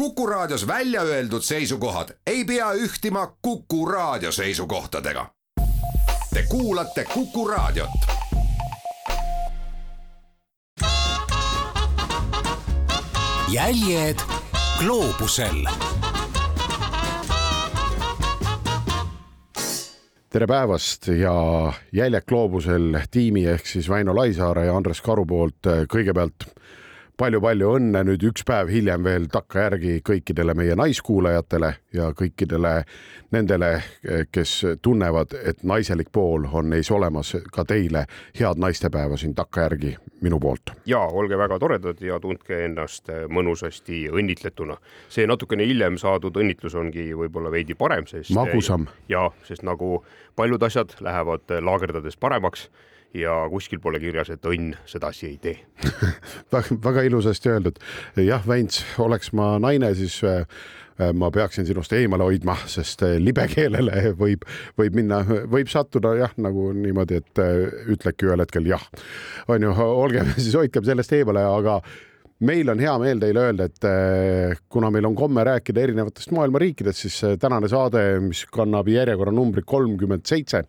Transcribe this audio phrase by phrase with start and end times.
[0.00, 5.26] Kuku Raadios välja öeldud seisukohad ei pea ühtima Kuku Raadio seisukohtadega.
[6.34, 7.90] Te kuulate Kuku Raadiot.
[13.48, 14.16] jäljed
[14.78, 15.64] gloobusel
[20.30, 26.46] tere päevast ja Jäljed gloobusel tiimi ehk siis Väino Laisaare ja Andres Karu poolt kõigepealt
[27.20, 32.72] palju-palju õnne nüüd üks päev hiljem veel takkajärgi kõikidele meie naiskuulajatele ja kõikidele
[33.34, 33.70] nendele,
[34.32, 38.06] kes tunnevad, et naiselik pool on neis olemas ka teile.
[38.38, 40.72] head naistepäeva siin takkajärgi minu poolt.
[40.86, 44.76] ja olge väga toredad ja tundke ennast mõnusasti õnnitletuna.
[45.08, 48.30] see natukene hiljem saadud õnnitlus ongi võib-olla veidi parem, sest.
[48.30, 48.86] magusam.
[49.08, 50.04] ja, sest nagu
[50.36, 52.70] paljud asjad lähevad laagerdades paremaks
[53.14, 55.56] ja kuskil pole kirjas, et õnn sedasi ei tee
[56.86, 57.80] väga, ilusasti öeldud.
[58.22, 60.44] jah, Väints, oleks ma naine, siis äh,
[61.00, 64.46] äh, ma peaksin sinust eemale hoidma, sest äh, libekeelele võib,
[64.78, 67.42] võib minna, võib sattuda jah, nagu niimoodi, et
[67.90, 68.86] ütledki ühel hetkel jah.
[69.48, 71.80] on ju, olgem siis, hoidkem sellest eemale, aga
[72.46, 77.04] meil on hea meel teile öelda, et kuna meil on komme rääkida erinevatest maailma riikidest,
[77.04, 80.62] siis tänane saade, mis kannab järjekorranumbrit kolmkümmend seitse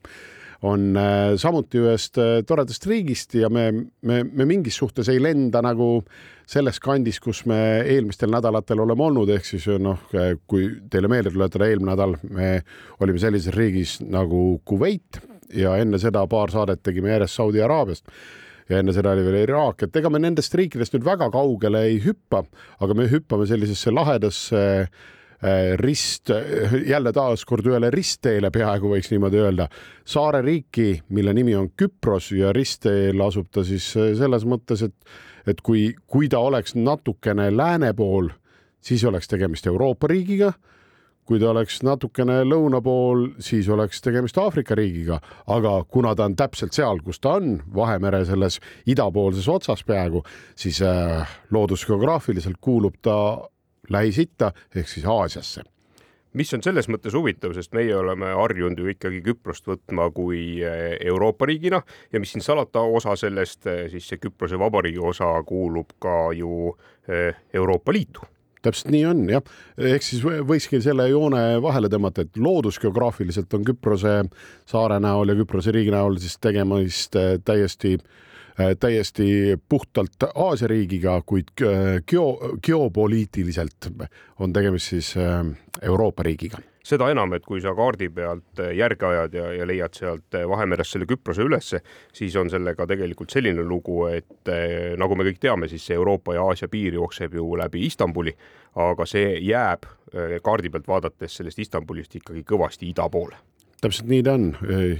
[0.61, 5.61] on äh, samuti ühest äh, toredast riigist ja me, me, me mingis suhtes ei lenda
[5.65, 6.03] nagu
[6.51, 10.03] selles kandis, kus me eelmistel nädalatel oleme olnud, ehk siis noh,
[10.49, 12.51] kui teile meelde tuletada, eelmine nädal me
[12.99, 15.21] olime sellises riigis nagu Kuveit
[15.55, 18.05] ja enne seda paar saadet tegime järjest Saudi Araabiast.
[18.69, 21.97] Ja enne seda oli veel Iraak, et ega me nendest riikidest nüüd väga kaugele ei
[22.03, 22.45] hüppa,
[22.79, 25.20] aga me hüppame sellisesse lahedasse äh, Äh,
[25.75, 26.29] rist,
[26.87, 29.67] jälle taaskord ühele ristteele peaaegu võiks niimoodi öelda,
[30.05, 35.15] saareriiki, mille nimi on Küpros ja ristteel asub ta siis äh, selles mõttes, et,
[35.49, 38.29] et kui, kui ta oleks natukene lääne pool,
[38.81, 40.53] siis oleks tegemist Euroopa riigiga.
[41.25, 45.19] Kui ta oleks natukene lõuna pool, siis oleks tegemist Aafrika riigiga,
[45.53, 48.57] aga kuna ta on täpselt seal, kus ta on, Vahemere selles
[48.89, 50.23] idapoolses otsas peaaegu,
[50.57, 53.15] siis äh, loodusgeograafiliselt kuulub ta
[53.91, 55.63] Lähis-Itta ehk siis Aasiasse.
[56.31, 60.93] Mis on selles mõttes huvitav, sest meie oleme harjunud ju ikkagi Küprost võtma kui eh,
[61.11, 61.81] Euroopa riigina
[62.13, 66.71] ja mis siin salata, osa sellest, eh, siis see Küprose Vabariigi osa kuulub ka ju
[67.09, 68.23] eh, Euroopa Liitu.
[68.63, 69.43] Täpselt nii on jah,
[69.91, 74.19] ehk siis võikski selle joone vahele tõmmata, et loodusgeograafiliselt on Küprose
[74.69, 78.29] saare näol ja Küprose riigi näol siis tegemist täiesti äh, Äh,
[78.79, 83.91] täiesti puhtalt Aasia riigiga, kuid äh, geo, geopoliitiliselt
[84.39, 85.45] on tegemist siis äh,
[85.81, 86.61] Euroopa riigiga.
[86.83, 91.05] Seda enam, et kui sa kaardi pealt järge ajad ja, ja leiad sealt Vahemerest selle
[91.05, 94.49] Küprose ülesse, siis on sellega tegelikult selline lugu, et
[94.97, 98.33] nagu me kõik teame, siis see Euroopa ja Aasia piir jookseb ju läbi Istanbuli,
[98.81, 99.85] aga see jääb
[100.41, 103.37] kaardi pealt vaadates sellest Istanbulist ikkagi kõvasti ida poole
[103.81, 104.47] täpselt nii ta on,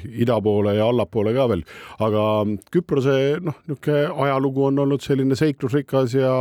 [0.09, 1.63] ida poole ja allapoole ka veel,
[2.01, 2.27] aga
[2.73, 6.35] Küprose noh, niisugune ajalugu on olnud selline seiklusrikas ja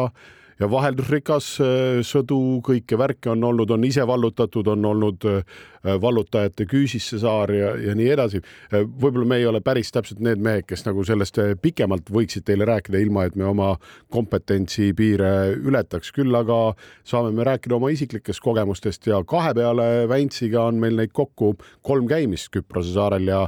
[0.60, 5.40] ja vaheldusrikas äh, sõdu, kõike värke on olnud, on ise vallutatud, on olnud äh,
[6.02, 8.42] vallutajate küüsis see saar ja, ja nii edasi.
[8.68, 12.68] Äh, võib-olla me ei ole päris täpselt need mehed, kes nagu sellest pikemalt võiksid teile
[12.68, 13.72] rääkida, ilma et me oma
[14.12, 16.60] kompetentsi piire ületaks, küll aga
[17.08, 21.54] saame me rääkida oma isiklikest kogemustest ja kahe peale Väntsiga on meil neid kokku
[21.86, 23.46] kolm käimist Küprose saarel ja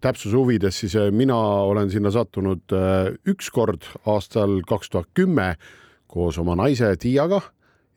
[0.00, 1.36] täpsuse huvides, siis mina
[1.66, 2.74] olen sinna sattunud
[3.28, 5.56] üks kord aastal kaks tuhat kümme
[6.06, 7.40] koos oma naise Tiiaga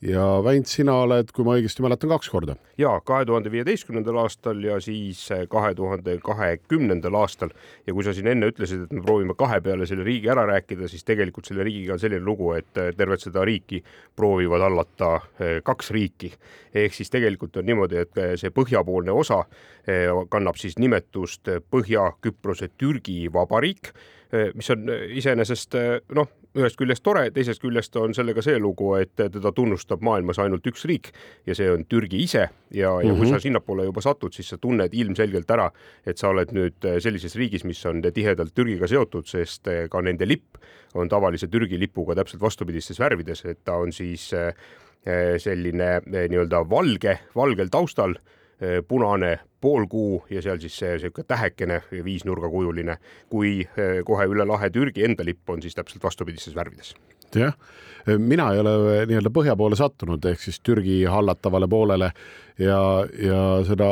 [0.01, 2.55] ja Väint, sina oled, kui ma õigesti mäletan, kaks korda.
[2.77, 7.53] ja kahe tuhande viieteistkümnendal aastal ja siis kahe tuhande kahekümnendal aastal
[7.87, 10.89] ja kui sa siin enne ütlesid, et me proovime kahe peale selle riigi ära rääkida,
[10.89, 13.83] siis tegelikult selle riigiga on selline lugu, et tervet seda riiki
[14.15, 16.31] proovivad hallata eh, kaks riiki.
[16.73, 19.43] ehk siis tegelikult on niimoodi, et see põhjapoolne osa
[19.85, 23.93] eh, kannab siis nimetust Põhja-Küprose Türgi Vabariik
[24.31, 28.57] Eh, mis on eh, iseenesest eh, noh, ühest küljest tore, teisest küljest on sellega see
[28.59, 31.11] lugu, et teda tunnustab maailmas ainult üks riik
[31.47, 33.17] ja see on Türgi ise ja, ja mm -hmm.
[33.17, 33.33] kui mhm.
[33.33, 35.71] sa sinnapoole juba satud, siis sa tunned ilmselgelt ära,
[36.05, 40.57] et sa oled nüüd sellises riigis, mis on tihedalt Türgiga seotud, sest ka nende lipp
[40.93, 44.33] on tavalise Türgi lipuga täpselt vastupidistes värvides, et ta on siis
[45.37, 48.13] selline nii-öelda valge, valgel taustal
[48.87, 52.97] punane poolkuu ja seal siis see niisugune tähekene viisnurgakujuline,
[53.29, 56.95] kui eh, kohe üle lahe Türgi enda lipp on siis täpselt vastupidistes värvides.
[57.35, 57.55] Jah,
[58.17, 58.73] mina ei ole
[59.07, 62.11] nii-öelda põhja poole sattunud, ehk siis Türgi hallatavale poolele
[62.59, 62.81] ja,
[63.29, 63.91] ja seda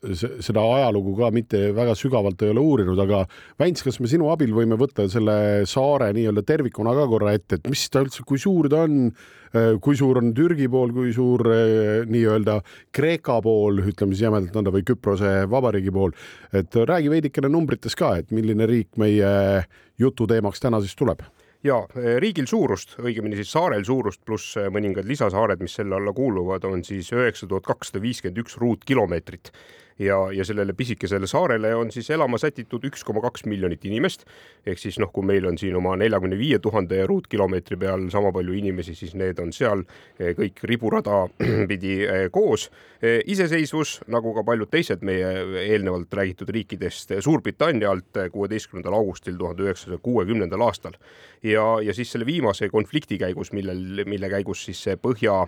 [0.00, 3.24] seda ajalugu ka mitte väga sügavalt ei ole uurinud, aga
[3.60, 7.68] Väints, kas me sinu abil võime võtta selle saare nii-öelda tervikuna ka korra ette, et
[7.68, 9.10] mis ta üldse, kui suur ta on,
[9.52, 12.60] äh, kui suur on Türgi pool, kui suur äh, nii-öelda
[12.96, 16.16] Kreeka pool, ütleme siis jämedalt nõnda, või Küprose Vabariigi pool,
[16.56, 19.66] et räägi veidikene numbrites ka, et milline riik meie
[20.00, 21.20] jututeemaks täna siis tuleb.
[21.60, 26.80] Ja riigil suurust, õigemini siis saarel suurust pluss mõningad lisasaared, mis selle alla kuuluvad, on
[26.88, 29.52] siis üheksa tuhat kakssada viiskümmend üks ruutkilomeetrit
[30.00, 34.24] ja, ja sellele pisikesele saarele on siis elama sätitud üks koma kaks miljonit inimest.
[34.66, 38.56] ehk siis noh, kui meil on siin oma neljakümne viie tuhande ruutkilomeetri peal sama palju
[38.56, 39.84] inimesi, siis need on seal
[40.18, 41.26] eh, kõik riburada
[41.70, 42.70] pidi eh, koos.
[43.02, 45.30] Eh, iseseisvus, nagu ka paljud teised meie
[45.66, 50.96] eelnevalt räägitud riikidest Suurbritannia alt kuueteistkümnendal augustil tuhande üheksasaja kuuekümnendal aastal
[51.42, 55.46] ja, ja siis selle viimase konflikti käigus, millel, mille käigus siis see Põhja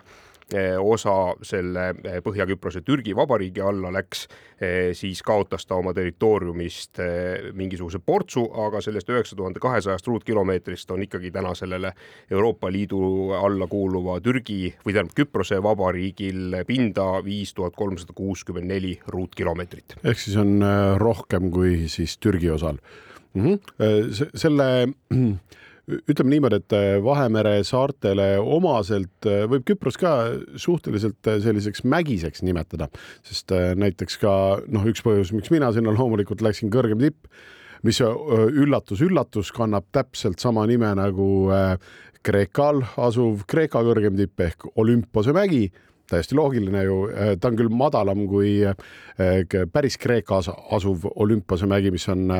[0.78, 4.26] osa selle eh, Põhja-Küprose Türgi Vabariigi alla läks,
[4.60, 7.00] eh, siis kaotas ta oma territooriumist
[7.58, 11.92] mingisuguse portsu, aga sellest üheksa tuhande kahesajast ruutkilomeetrist on ikkagi täna sellele
[12.30, 18.98] Euroopa Liidu alla kuuluva Türgi või tähendab Küprose Vabariigil pinda viis tuhat kolmsada kuuskümmend neli
[19.06, 19.96] ruutkilomeetrit.
[20.04, 20.60] ehk siis on
[20.98, 22.78] rohkem kui siis Türgi osal
[23.34, 23.44] mm.
[23.44, 24.30] -hmm.
[24.34, 24.88] selle
[25.90, 30.12] ütleme niimoodi, et äh, Vahemere saartele omaselt äh, võib Küpros ka
[30.60, 32.88] suhteliselt äh, selliseks mägiseks nimetada,
[33.26, 34.34] sest näiteks ka
[34.70, 37.26] noh, üks põhjus, miks mina sinna loomulikult läksin, kõrgem tipp,
[37.82, 41.26] mis üllatus-üllatus kannab täpselt sama nime nagu
[42.22, 45.64] Kreekal asuv Kreeka kõrgem tipp ehk Olümpose mägi.
[46.06, 46.98] Täiesti loogiline ju,
[47.42, 48.60] ta on küll madalam kui
[49.74, 52.30] päris Kreekas asuv Olümpose mägi, mis on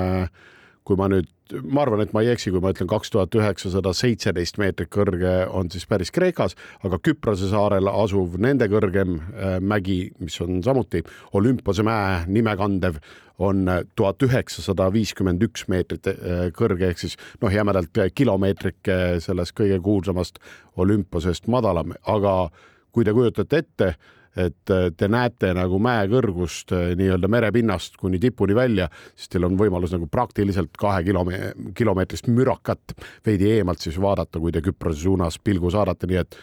[0.87, 1.29] kui ma nüüd,
[1.69, 5.35] ma arvan, et ma ei eksi, kui ma ütlen kaks tuhat üheksasada seitseteist meetrit kõrge
[5.53, 11.05] on siis päris Kreekas, aga Küprose saarel asuv nende kõrgem äh, mägi, mis on samuti
[11.39, 12.99] Olümpose mäe nime kandev,
[13.43, 13.67] on
[13.99, 20.43] tuhat üheksasada viiskümmend üks meetrit äh, kõrge ehk siis noh, jämedalt kilomeetrike sellest kõige kuulsamast
[20.83, 22.51] Olümposest madalam, aga
[22.93, 23.95] kui te kujutate ette,
[24.37, 29.49] et äh, te näete nagu mäe kõrgust äh, nii-öelda merepinnast kuni tipuni välja, siis teil
[29.49, 32.97] on võimalus nagu praktiliselt kahe kilome-, kilomeetrist mürakat
[33.27, 36.39] veidi eemalt siis vaadata, kui te Küprose suunas pilgu saadate, nii et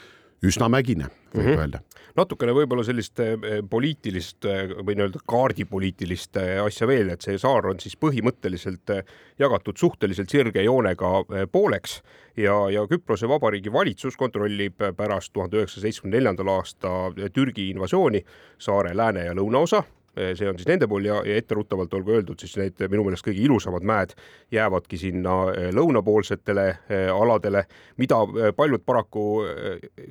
[0.46, 1.60] üsna mägine, võib mm -hmm.
[1.60, 1.82] öelda
[2.20, 7.70] natukene võib-olla sellist eh, poliitilist eh, või nii-öelda kaardipoliitilist eh, asja veel, et see saar
[7.70, 8.94] on siis põhimõtteliselt
[9.40, 11.12] jagatud suhteliselt sirge joonega
[11.52, 12.00] pooleks
[12.38, 16.96] ja, ja Küprose Vabariigi valitsus kontrollib pärast tuhande üheksasaja seitsmekümne neljandal aasta
[17.34, 18.24] Türgi invasiooni
[18.60, 22.40] saare lääne ja lõunaosa Eh, see on siis nende pool ja, ja etteruttavalt olgu öeldud,
[22.42, 24.16] siis need minu meelest kõige ilusamad mäed
[24.52, 27.64] jäävadki sinna eh, lõunapoolsetele eh, aladele,
[28.02, 28.20] mida
[28.56, 29.24] paljud paraku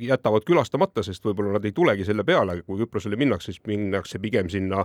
[0.01, 4.49] jätavad külastamata, sest võib-olla nad ei tulegi selle peale, kui Küprosele minnakse, siis minnakse pigem
[4.53, 4.85] sinna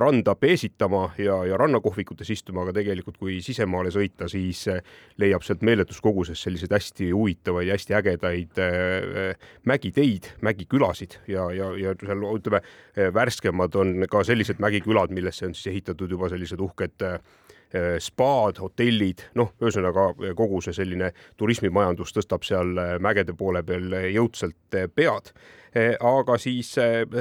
[0.00, 4.64] randa peesitama ja, ja rannakohvikutes istuma, aga tegelikult kui sisemaale sõita, siis
[5.20, 8.62] leiab sealt meeletus koguses selliseid hästi huvitavaid, hästi ägedaid
[9.68, 12.62] mägiteid, mägikülasid ja, ja, ja seal ütleme,
[13.14, 17.18] värskemad on ka sellised sellised mägikülad, millesse on siis ehitatud juba sellised uhked äh,
[18.02, 24.78] spaad, hotellid, noh, ühesõnaga kogu see selline turismimajandus tõstab seal äh, mägede poole peal jõudsalt
[24.80, 25.34] äh, pead.
[26.06, 26.68] aga siis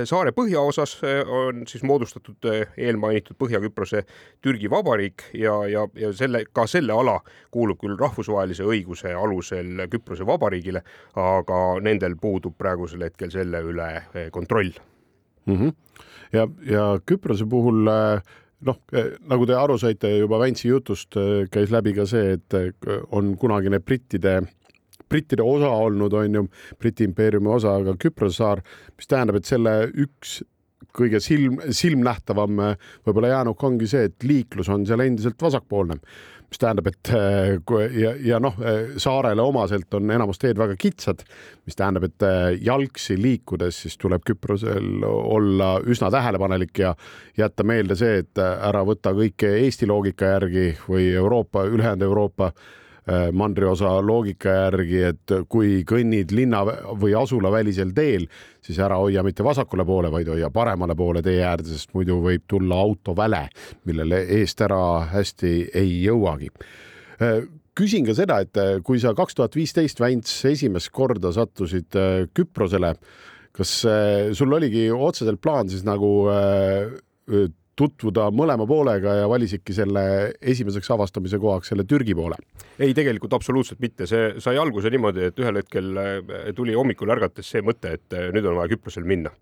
[0.05, 0.91] saare põhjaosas
[1.25, 2.45] on siis moodustatud
[2.77, 4.03] eelmainitud Põhja-Küprose
[4.45, 7.17] Türgi Vabariik ja, ja, ja selle, ka selle ala
[7.49, 10.85] kuulub küll rahvusvahelise õiguse alusel Küprose Vabariigile,
[11.17, 13.89] aga nendel puudub praegusel hetkel selle üle
[14.29, 14.77] kontroll
[15.45, 15.55] mm.
[15.55, 15.73] -hmm.
[16.33, 18.21] ja, ja Küprose puhul äh,
[18.61, 22.53] noh, äh, nagu te aru saite juba Väntsi jutust, äh, käis läbi ka see, et
[23.11, 24.41] on kunagine brittide
[25.09, 26.47] brittide osa olnud, on ju,
[26.79, 28.63] Briti impeeriumi osa, aga Küprose saar,
[28.97, 30.41] mis tähendab, et selle üks
[30.93, 32.57] kõige silm, silmnähtavam
[33.05, 35.99] võib-olla jäänuk ongi see, et liiklus on seal endiselt vasakpoolne
[36.53, 41.23] mis tähendab, et äh, ja, ja noh, äh, saarele omaselt on enamus teed väga kitsad,
[41.65, 46.93] mis tähendab, et äh, jalgsi liikudes siis tuleb Küprosel olla üsna tähelepanelik ja
[47.37, 52.82] jätta meelde see, et ära võta kõike Eesti loogika järgi või Euroopa, ülejäänud Euroopa Äh,
[53.35, 56.61] mandriosa loogika järgi, et kui kõnnid linna
[56.99, 58.27] või asulavälisel teel,
[58.63, 62.45] siis ära hoia mitte vasakule poole, vaid hoia paremale poole tee äärde, sest muidu võib
[62.47, 63.47] tulla autoväle,
[63.89, 64.79] millele eest ära
[65.11, 66.51] hästi ei jõuagi.
[67.19, 67.43] Äh,
[67.75, 71.99] küsin ka seda, et äh, kui sa kaks tuhat viisteist, Väints, esimest korda sattusid
[72.33, 72.95] Küprosele,
[73.53, 73.73] kas
[74.33, 76.09] sul oligi otseselt plaan siis nagu
[77.75, 80.03] tutvuda mõlema poolega ja valisidki selle
[80.41, 82.37] esimeseks avastamise kohaks selle Türgi poole?
[82.79, 87.49] ei, tegelikult absoluutselt mitte, see sai alguse niimoodi, et ühel hetkel eh, tuli hommikul ärgates
[87.53, 89.33] see mõte, et eh, nüüd on vaja Küprosel minna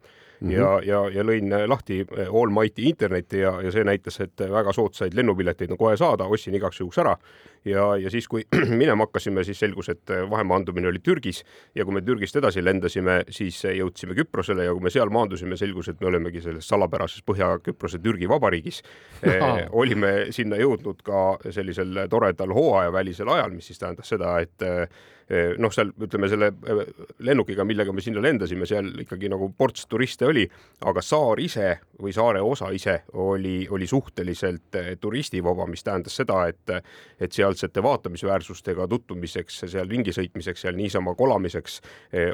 [0.42, 0.54] mm -hmm.
[0.54, 2.06] ja, ja, ja lõin lahti
[2.42, 6.80] Allmighty interneti ja, ja see näitas, et väga soodsaid lennupileteid on kohe saada, ostsin igaks
[6.80, 7.18] juhuks ära
[7.66, 8.44] ja, ja siis, kui
[8.82, 11.44] minema hakkasime, siis selgus, et vahemaandumine oli Türgis
[11.76, 15.92] ja kui me Türgist edasi lendasime, siis jõudsime Küprosele ja kui me seal maandusime, selgus,
[15.92, 18.82] et me olemegi selles salapärases Põhja-Küprose Türgi Vabariigis
[19.24, 19.40] eh,.
[19.82, 24.70] olime sinna jõudnud ka sellisel toredal hooajavälisel ajal, mis siis tähendas seda, et
[25.32, 26.82] noh, seal ütleme selle eh,
[27.24, 30.44] lennukiga, millega me sinna lendasime, seal ikkagi nagu ports turiste oli,
[30.88, 36.44] aga saar ise või saare osa ise oli, oli suhteliselt eh, turistivaba, mis tähendas seda,
[36.52, 36.74] et,
[37.22, 41.80] et sealsete vaatamisväärsustega tutvumiseks, seal ringi sõitmiseks, seal niisama kolamiseks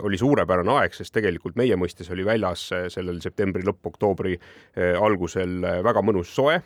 [0.05, 4.35] oli suurepärane aeg, sest tegelikult meie mõistes oli väljas sellel septembri lõpp, oktoobri
[4.77, 6.59] algusel väga mõnus soe.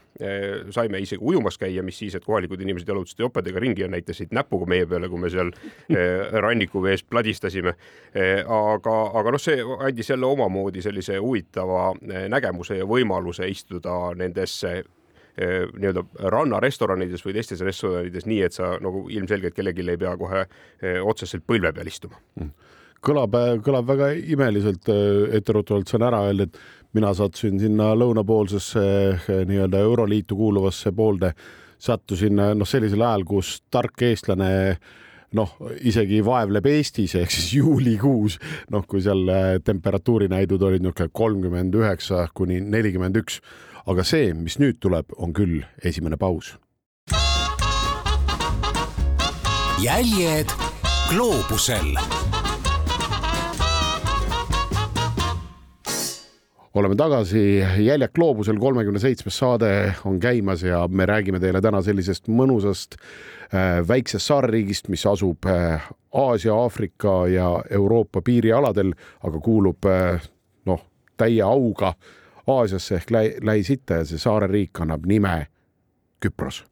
[0.72, 4.68] saime isegi ujumas käia, mis siis, et kohalikud inimesed jalutasid jopedega ringi ja näitasid näpuga
[4.70, 5.52] meie peale, kui me seal
[6.32, 7.74] rannikuveest pladistasime.
[8.14, 14.14] Eh, aga, aga noh, see andis jälle omamoodi sellise huvitava eh, nägemuse ja võimaluse istuda
[14.20, 20.14] nendesse eh, nii-öelda rannarestoranides või teistes restoranides nii, et sa nagu ilmselgelt kellelgi ei pea
[20.20, 20.46] kohe
[21.08, 22.52] otseselt põlve peal istuma mm.
[23.08, 24.92] kõlab, kõlab väga imeliselt,
[25.38, 28.84] etteruttavalt saan ära öelda, et mina sattusin sinna lõunapoolsesse
[29.48, 31.32] nii-öelda Euroliitu kuuluvasse poolde,
[31.82, 35.00] sattusin noh, sellisel ajal, kus tark eestlane äh,
[35.38, 35.54] noh,
[35.88, 38.38] isegi vaevleb Eestis ehk siis juulikuus,
[38.74, 43.42] noh, kui seal äh, temperatuurinäidud olid niisugune kolmkümmend üheksa kuni nelikümmend üks.
[43.90, 46.56] aga see, mis nüüd tuleb, on küll esimene paus.
[49.82, 50.52] jäljed
[51.10, 51.96] gloobusel
[56.74, 62.30] oleme tagasi, Jäljak gloobusel kolmekümne seitsmes saade on käimas ja me räägime teile täna sellisest
[62.32, 62.98] mõnusast
[63.54, 70.22] äh, väiksest saarriigist, mis asub äh, Aasia, Aafrika ja Euroopa piirialadel, aga kuulub äh,
[70.66, 70.84] noh,
[71.18, 71.94] täie auga
[72.48, 73.12] Aasiasse ehk
[73.44, 75.48] Lähis-Itta ja see saareriik kannab nime
[76.22, 76.64] Küpros.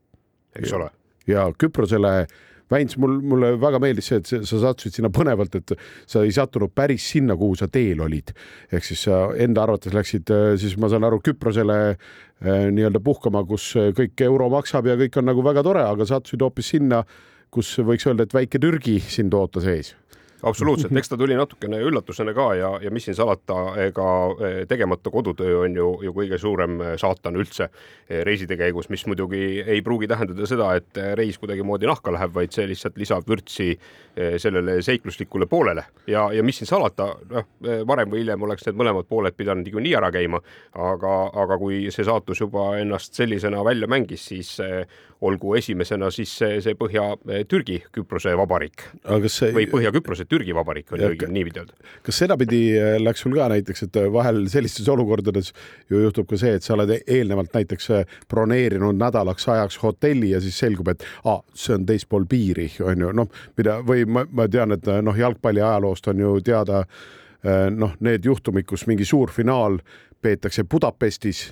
[0.55, 0.89] eks ole.
[1.27, 2.37] ja Küprosele äh,
[2.69, 5.73] Väints, mul, mulle väga meeldis see, et sa sattusid sinna põnevalt, et
[6.09, 8.33] sa ei sattunud päris sinna, kuhu sa teel olid.
[8.71, 13.43] ehk siis sa enda arvates läksid äh, siis ma saan aru Küprosele äh, nii-öelda puhkama,
[13.49, 17.03] kus kõik euro maksab ja kõik on nagu väga tore, aga sattusid hoopis sinna,
[17.49, 19.95] kus võiks öelda, et väike Türgi sind ootas ees
[20.43, 24.07] absoluutselt, eks ta tuli natukene üllatusena ka ja, ja mis siin salata, ega
[24.45, 29.05] eh, tegemata kodutöö on ju, ju kõige suurem eh, saatan üldse eh, reiside käigus, mis
[29.09, 33.71] muidugi ei pruugi tähendada seda, et reis kuidagimoodi nahka läheb, vaid see lihtsalt lisab vürtsi
[34.41, 35.85] sellele seikluslikule poolele.
[36.09, 37.45] Ja, ja mis siin salata, noh,
[37.87, 40.41] varem või hiljem oleks need mõlemad pooled pidanud niikuinii ära käima,
[40.75, 44.57] aga, aga kui see saatus juba ennast sellisena välja mängis, siis
[45.21, 48.85] olgu esimesena siis see, see Põhja-Türgi Küprose vabariik
[49.27, 49.51] see...
[49.55, 51.75] või Põhja-Küprose Türgi Vabariik on õige niipidi öelda.
[52.05, 55.51] kas sedapidi äh, läks sul ka näiteks, et äh, vahel sellistes olukordades
[55.91, 60.39] ju juhtub ka see, et sa oled eelnevalt näiteks äh, broneerinud nädalaks ajaks hotelli ja
[60.43, 64.47] siis selgub, et ah, see on teispool piiri, on ju, noh, mida või ma, ma
[64.51, 66.85] tean, et noh, jalgpalli ajaloost on ju teada
[67.71, 69.77] noh, need juhtumid, kus mingi suur finaal
[70.19, 71.45] peetakse Budapestis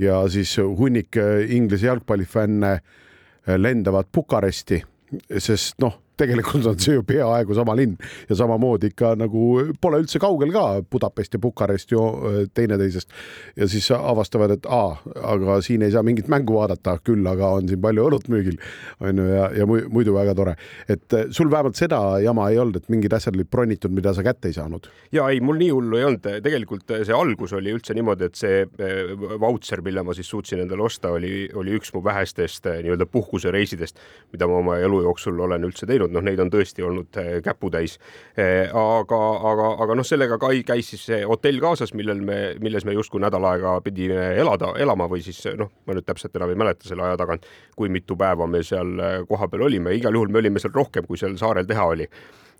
[0.00, 1.18] ja siis hunnik
[1.52, 2.78] Inglise jalgpallifänne
[3.46, 4.82] lendavad Bukaresti,
[5.38, 7.96] sest noh tegelikult on see ju peaaegu sama linn
[8.28, 9.44] ja samamoodi ikka nagu
[9.82, 13.10] pole üldse kaugel ka Budapest ja Bukarest ju äh, teineteisest.
[13.56, 14.96] ja siis avastavad, et aa,
[15.34, 18.58] aga siin ei saa mingit mängu vaadata, küll aga on siin palju õlut müügil,
[19.00, 20.56] on ju, ja, ja muidu väga tore.
[20.88, 24.22] et äh, sul vähemalt seda jama ei olnud, et mingid asjad olid bronnitud, mida sa
[24.26, 24.88] kätte ei saanud?
[25.12, 28.62] ja ei, mul nii hullu ei olnud, tegelikult see algus oli üldse niimoodi, et see
[28.62, 33.98] äh, vautšer, mille ma siis suutsin endale osta, oli, oli üks mu vähestest nii-öelda puhkusereisidest,
[34.32, 37.40] mida ma oma elu jooksul olen üldse teinud teinud, noh, neid on tõesti olnud eh,
[37.44, 37.98] käputäis.
[38.36, 39.20] Eh, aga,
[39.50, 43.22] aga, aga noh, sellega ka käis siis see hotell kaasas, millel me, milles me justkui
[43.22, 47.04] nädal aega pidime elada, elama või siis noh, ma nüüd täpselt enam ei mäleta selle
[47.06, 47.46] aja tagant,
[47.76, 51.20] kui mitu päeva me seal eh, kohapeal olime, igal juhul me olime seal rohkem, kui
[51.20, 52.08] seal saarel teha oli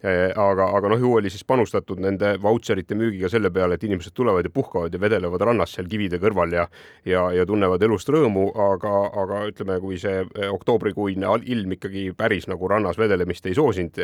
[0.05, 4.45] aga, aga noh, ju oli siis panustatud nende vautšerite müügiga selle peale, et inimesed tulevad
[4.45, 6.67] ja puhkavad ja vedelevad rannas seal kivide kõrval ja
[7.09, 12.69] ja, ja tunnevad elust rõõmu, aga, aga ütleme, kui see oktoobrikuine ilm ikkagi päris nagu
[12.69, 14.01] rannas vedelemist ei soosinud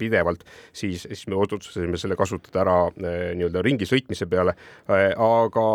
[0.00, 4.54] pidevalt, siis, siis me otsustasime selle kasutada ära nii-öelda ringi sõitmise peale.
[4.88, 5.66] aga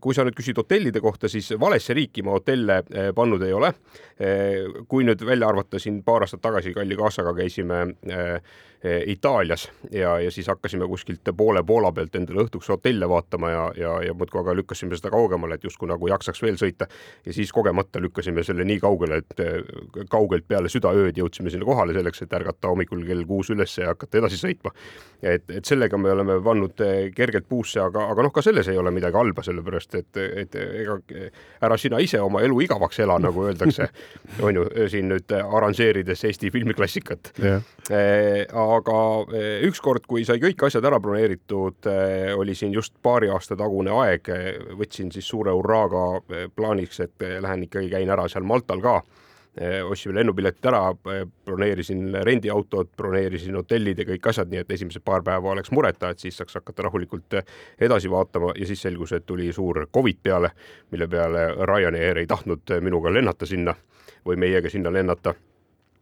[0.00, 2.82] kui sa nüüd küsid hotellide kohta, siis valesse riiki ma hotelle
[3.14, 3.72] pannud ei ole.
[4.88, 7.86] kui nüüd välja arvata, siin paar aastat tagasi kalli kaasaga käisime
[9.06, 13.90] Itaalias ja, ja siis hakkasime kuskilt poole Poola pealt endale õhtuks hotelle vaatama ja, ja,
[14.06, 16.88] ja muudkui aga lükkasime seda kaugemale, et justkui nagu jaksaks veel sõita.
[17.26, 22.22] ja siis kogemata lükkasime selle nii kaugele, et kaugelt peale südaööd jõudsime sinna kohale selleks,
[22.24, 24.74] et ärgata hommikul kell kuus üles ja hakata edasi sõitma.
[25.22, 26.82] et, et sellega me oleme pannud
[27.16, 30.98] kergelt puusse, aga, aga noh, ka selles ei ole midagi halba, sellepärast et, et ega
[31.66, 33.90] ära sina ise oma elu igavaks ela, nagu öeldakse,
[34.46, 37.34] on ju, siin nüüd arranžeerides Eesti filmiklassikat.
[37.40, 37.60] Yeah
[37.90, 38.98] aga
[39.36, 43.92] eh, ükskord, kui sai kõik asjad ära broneeritud, eh, oli siin just paari aasta tagune
[44.04, 44.30] aeg,
[44.78, 49.00] võtsin siis suure hurraaga eh, plaaniks, et lähen ikkagi käin ära seal Maltal ka
[49.84, 50.94] ostsime lennupiletid ära,
[51.44, 56.22] broneerisin rendiautot, broneerisin hotellid ja kõik asjad, nii et esimesed paar päeva oleks mureta, et
[56.22, 57.36] siis saaks hakata rahulikult
[57.80, 60.50] edasi vaatama ja siis selgus, et tuli suur Covid peale,
[60.90, 63.76] mille peale Ryanair ei tahtnud minuga lennata sinna
[64.26, 65.34] või meiega sinna lennata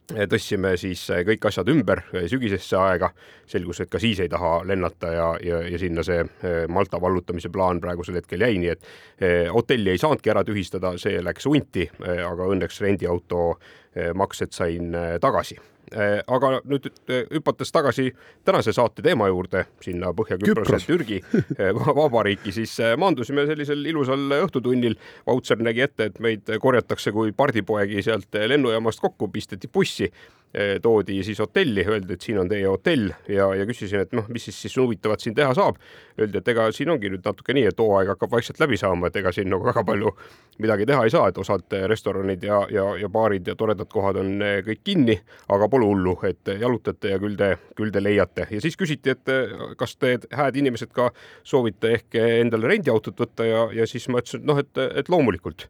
[0.09, 3.11] tõstsime siis eh, kõik asjad ümber eh, sügisesse aega,
[3.49, 7.53] selgus, et ka siis ei taha lennata ja, ja, ja sinna see eh, Malta vallutamise
[7.53, 8.87] plaan praegusel hetkel jäi, nii et
[9.53, 13.49] hotelli ei saanudki ära tühistada, see läks unti, aga õnneks rendiauto
[14.15, 15.59] maksed sain tagasi
[16.27, 18.11] aga nüüd äh, hüpates tagasi
[18.45, 21.21] tänase saate teema juurde, sinna Põhja-Küprose Türgi
[21.59, 24.99] äh, vabariiki, siis maandusime sellisel ilusal õhtutunnil.
[25.27, 30.11] vautšer nägi ette, et meid korjatakse kui pardipoegi sealt lennujaamast kokku, pisteti bussi
[30.83, 34.47] toodi siis hotelli, öeldi, et siin on teie hotell ja, ja küsisin, et noh, mis
[34.49, 35.77] siis siis huvitavat siin teha saab.
[36.19, 39.19] Öeldi, et ega siin ongi nüüd natuke nii, et hooaeg hakkab vaikselt läbi saama, et
[39.21, 40.15] ega siin nagu väga palju
[40.65, 44.43] midagi teha ei saa, et osad restoranid ja, ja, ja baarid ja toredad kohad on
[44.43, 45.19] eh, kõik kinni,
[45.55, 48.49] aga pole hullu, et jalutate ja küll te, küll te leiate.
[48.51, 51.11] ja siis küsiti, et eh, kas te, hääd inimesed, ka
[51.47, 55.69] soovite ehk endale rendiautot võtta ja, ja siis ma ütlesin, et noh, et, et loomulikult.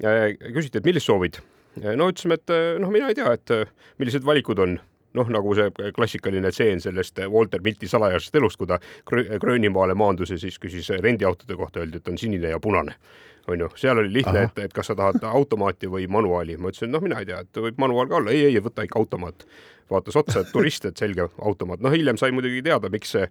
[0.00, 1.38] küsiti, et millist soovid
[1.82, 4.78] no ütlesime, et eh, noh, mina ei tea, et eh, millised valikud on
[5.16, 8.78] noh, nagu see klassikaline tseen sellest Walter Milti salajasest elust, kui ta
[9.08, 12.96] Gröönimaale maandus ja siis küsis rendiautode kohta, öeldi, et on sinine ja punane.
[13.48, 16.92] On ju, seal oli lihtne, et, et kas sa tahad automaati või manuaali, ma ütlesin,
[16.92, 19.46] noh, mina ei tea, et võib manuaal ka olla, ei, ei, võta ikka automaat
[19.90, 21.80] vaatas otsa, et turist, et selge, automaat.
[21.80, 23.26] noh, hiljem sai muidugi teada, miks see,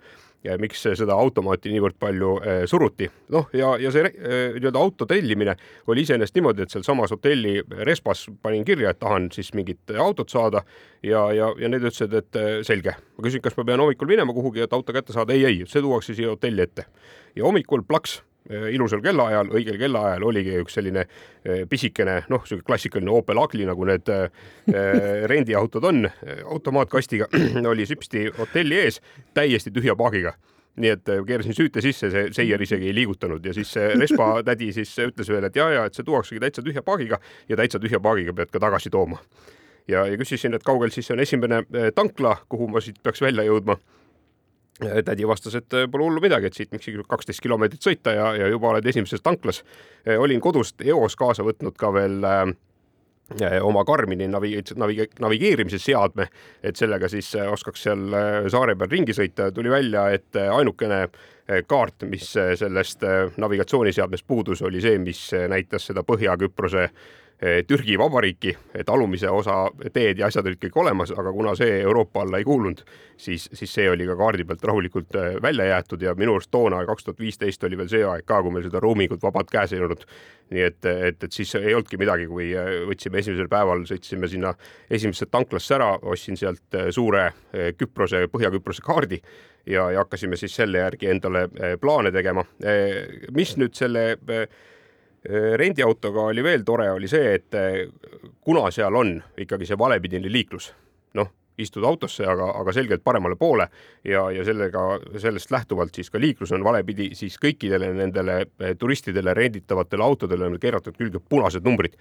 [0.62, 3.10] miks seda automaati niivõrd palju eh, suruti.
[3.34, 5.56] noh, ja, ja see eh, nii-öelda auto tellimine
[5.92, 7.58] oli iseenesest niimoodi, et sealsamas hotelli
[7.88, 10.64] respas panin kirja, et tahan siis mingit autot saada
[11.04, 12.96] ja, ja, ja need ütlesid, et eh, selge.
[13.18, 15.36] ma küsin, kas ma pean hommikul minema kuhugi, et auto kätte saada.
[15.36, 16.88] ei, ei, see tuuakse siia hotelli ette.
[17.36, 23.12] ja hommikul plaks ilusal kellaajal, õigel kellaajal oligi üks selline äh, pisikene, noh, sihuke klassikaline
[23.14, 24.28] Opel Agli, nagu need äh,
[25.30, 26.06] rendiautod on,
[26.46, 27.30] automaatkastiga
[27.72, 29.02] oli süpsti hotelli ees
[29.34, 30.36] täiesti tühja paagiga.
[30.76, 33.46] Nii et keerasin süüte sisse, see seier isegi ei liigutanud.
[33.48, 36.84] Ja siis Respa tädi siis ütles veel, et ja, ja et see tuuaksegi täitsa tühja
[36.84, 39.22] paagiga ja täitsa tühja paagiga pead ka tagasi tooma.
[39.88, 41.64] ja, ja küsisin, et kaugel siis on esimene
[41.96, 43.78] tankla, kuhu ma siit peaks välja jõudma
[44.80, 48.74] tädi vastas, et pole hullu midagi, et siit mingisugune kaksteist kilomeetrit sõita ja, ja juba
[48.74, 49.64] oled esimeses tanklas.
[50.20, 56.28] olin kodust eos kaasa võtnud ka veel äh, oma Karmini navi-, navi-, navigeerimise seadme,
[56.64, 59.52] et sellega siis oskaks seal äh, saare peal ringi sõita.
[59.56, 63.04] tuli välja, et ainukene äh, kaart, mis sellest
[63.38, 66.92] navigatsiooniseadmest puudus, oli see, mis näitas seda Põhja-Küprose Eh,
[67.68, 72.22] Türgi Vabariiki, et alumise osa teed ja asjad olid kõik olemas, aga kuna see Euroopa
[72.24, 72.80] alla ei kuulunud,
[73.20, 76.80] siis, siis see oli ka kaardi pealt rahulikult eh, välja jäetud ja minu arust toona,
[76.88, 79.84] kaks tuhat viisteist oli veel see aeg ka, kui meil seda roamingut vabalt käes ei
[79.84, 80.06] olnud.
[80.56, 84.54] nii et, et, et siis ei olnudki midagi, kui eh, võtsime esimesel päeval, sõitsime sinna
[84.90, 87.26] esimesse tanklasse ära, ostsin sealt suure
[87.76, 89.20] Küprose, Põhja-Küprose kaardi
[89.66, 91.50] ja, ja hakkasime siis selle järgi endale
[91.82, 92.46] plaane tegema.
[93.36, 94.06] mis nüüd selle
[95.58, 97.82] rendiautoga oli veel tore, oli see, et äh,
[98.46, 100.72] kuna seal on ikkagi see valepidine liiklus,
[101.18, 103.68] noh, istud autosse, aga, aga selgelt paremale poole
[104.04, 104.84] ja, ja sellega,
[105.22, 110.60] sellest lähtuvalt siis ka liiklus on valepidi, siis kõikidele nendele äh, turistidele renditavatele autodele on
[110.62, 111.96] keeratud külge punased numbrid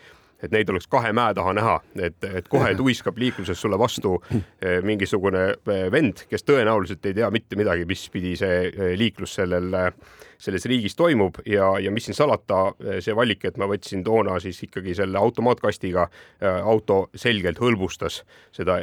[0.45, 1.79] et neid oleks kahe mäe taha näha,
[2.09, 7.31] et, et kohe tuiskab liikluses sulle vastu eh, mingisugune eh, vend, kes tõenäoliselt ei tea
[7.35, 9.73] mitte midagi, mis pidi see eh, liiklus sellel,
[10.45, 14.59] selles riigis toimub ja, ja mis siin salata, see valik, et ma võtsin toona siis
[14.67, 16.05] ikkagi selle automaatkastiga,
[16.67, 18.19] auto selgelt hõlbustas
[18.53, 18.81] seda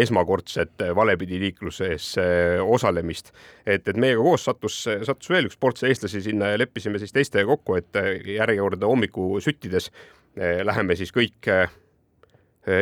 [0.00, 2.14] esmakordset valepidi liikluses
[2.62, 3.34] osalemist.
[3.66, 7.50] et, et meiega koos sattus, sattus veel üks ports eestlasi sinna ja leppisime siis teistega
[7.52, 8.00] kokku, et
[8.38, 11.70] järjekorda hommikusüttides Eh, läheme siis kõik eh,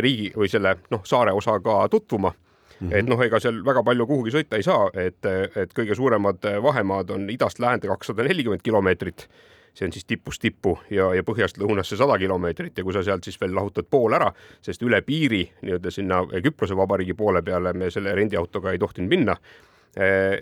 [0.00, 2.34] riigi või selle noh, saare osaga tutvuma
[2.82, 2.96] Mm -hmm.
[2.98, 7.10] et noh, ega seal väga palju kuhugi sõita ei saa, et, et kõige suuremad vahemaad
[7.10, 9.28] on idast läände kakssada nelikümmend kilomeetrit
[9.74, 13.24] see on siis tipust tippu ja, ja põhjast lõunasse sada kilomeetrit ja kui sa sealt
[13.24, 17.90] siis veel lahutad pool ära, sest üle piiri nii-öelda sinna Küprose Vabariigi poole peale me
[17.90, 19.71] selle rendiautoga ei tohtinud minna Eh,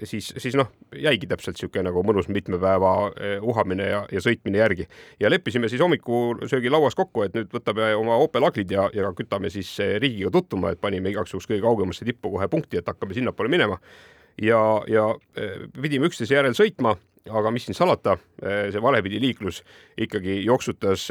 [0.06, 2.92] siis, siis noh, jäigi täpselt niisugune nagu mõnus mitme päeva
[3.42, 4.86] uhamine ja, ja sõitmine järgi.
[5.20, 9.72] ja leppisime siis hommikusöögilauas kokku, et nüüd võtame oma Opel Aglid ja, ja kütame siis
[9.98, 13.80] riigiga tutvuma, et panime igaks juhuks kõige kaugemasse tippu kohe punkti, et hakkame sinnapoole minema.
[14.40, 15.08] ja, ja
[15.82, 16.94] pidime üksteise järel sõitma
[17.28, 19.60] aga mis siin salata, see valepidi liiklus
[20.00, 21.06] ikkagi jooksutas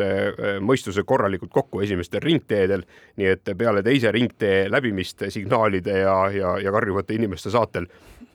[0.65, 2.83] mõistuse korralikult kokku esimestel ringteedel,
[3.19, 7.87] nii et peale teise ringtee läbimist signaalide ja, ja, ja karjuvate inimeste saatel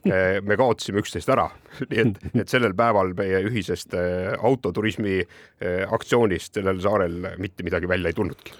[0.05, 1.47] me kaotasime üksteist ära,
[1.89, 7.89] nii et, et sellel päeval meie ühisest eh, autoturismi eh, aktsioonist sellel saarel mitte midagi
[7.89, 8.53] välja ei tulnudki.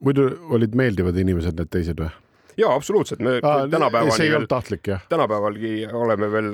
[0.00, 0.26] muidu
[0.56, 2.10] olid meeldivad inimesed need teised või?
[2.56, 5.04] Ja absoluutselt, me tänapäevani see ei olnud tahtlik jah?
[5.08, 6.50] tänapäevalgi oleme veel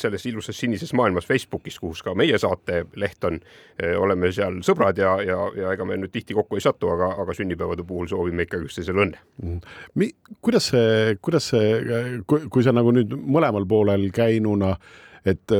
[0.00, 3.40] selles ilusas sinises maailmas Facebookis, kus ka meie saateleht on,
[3.98, 7.36] oleme seal sõbrad ja, ja, ja ega me nüüd tihti kokku ei satu, aga, aga
[7.36, 9.72] sünnipäevade puhul soovime ikkagi üksteisele õnne mm..
[10.00, 10.12] Mi-,
[10.44, 14.76] kuidas see, kuidas see, kui, kui sa nagu nüüd mõlemal poolel käinuna
[15.24, 15.52] et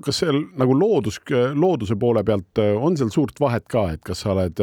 [0.00, 1.18] kas seal nagu loodus,
[1.54, 4.62] looduse poole pealt on seal suurt vahet ka, et kas sa oled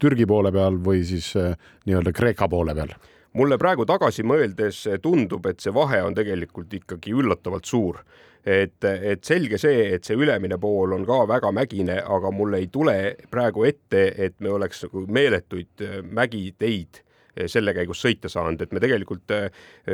[0.00, 2.94] Türgi poole peal või siis nii-öelda Kreeka poole peal?
[3.38, 8.02] Mulle praegu tagasi mõeldes tundub, et see vahe on tegelikult ikkagi üllatavalt suur.
[8.44, 12.70] et, et selge see, et see ülemine pool on ka väga mägine, aga mul ei
[12.72, 17.09] tule praegu ette, et me oleks nagu meeletuid mägiteid Eh,
[17.46, 19.48] selle käigus sõita saanud, et me tegelikult eh,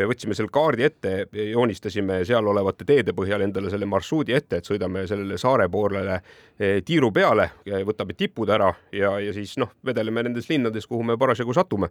[0.08, 5.06] võtsime selle kaardi ette, joonistasime seal olevate teede põhjal endale selle marsruudi ette, et sõidame
[5.08, 7.50] sellele saare poolele eh, tiiru peale,
[7.86, 11.90] võtame tipud ära ja, ja siis noh, vedeleme nendes linnades, kuhu me parasjagu satume.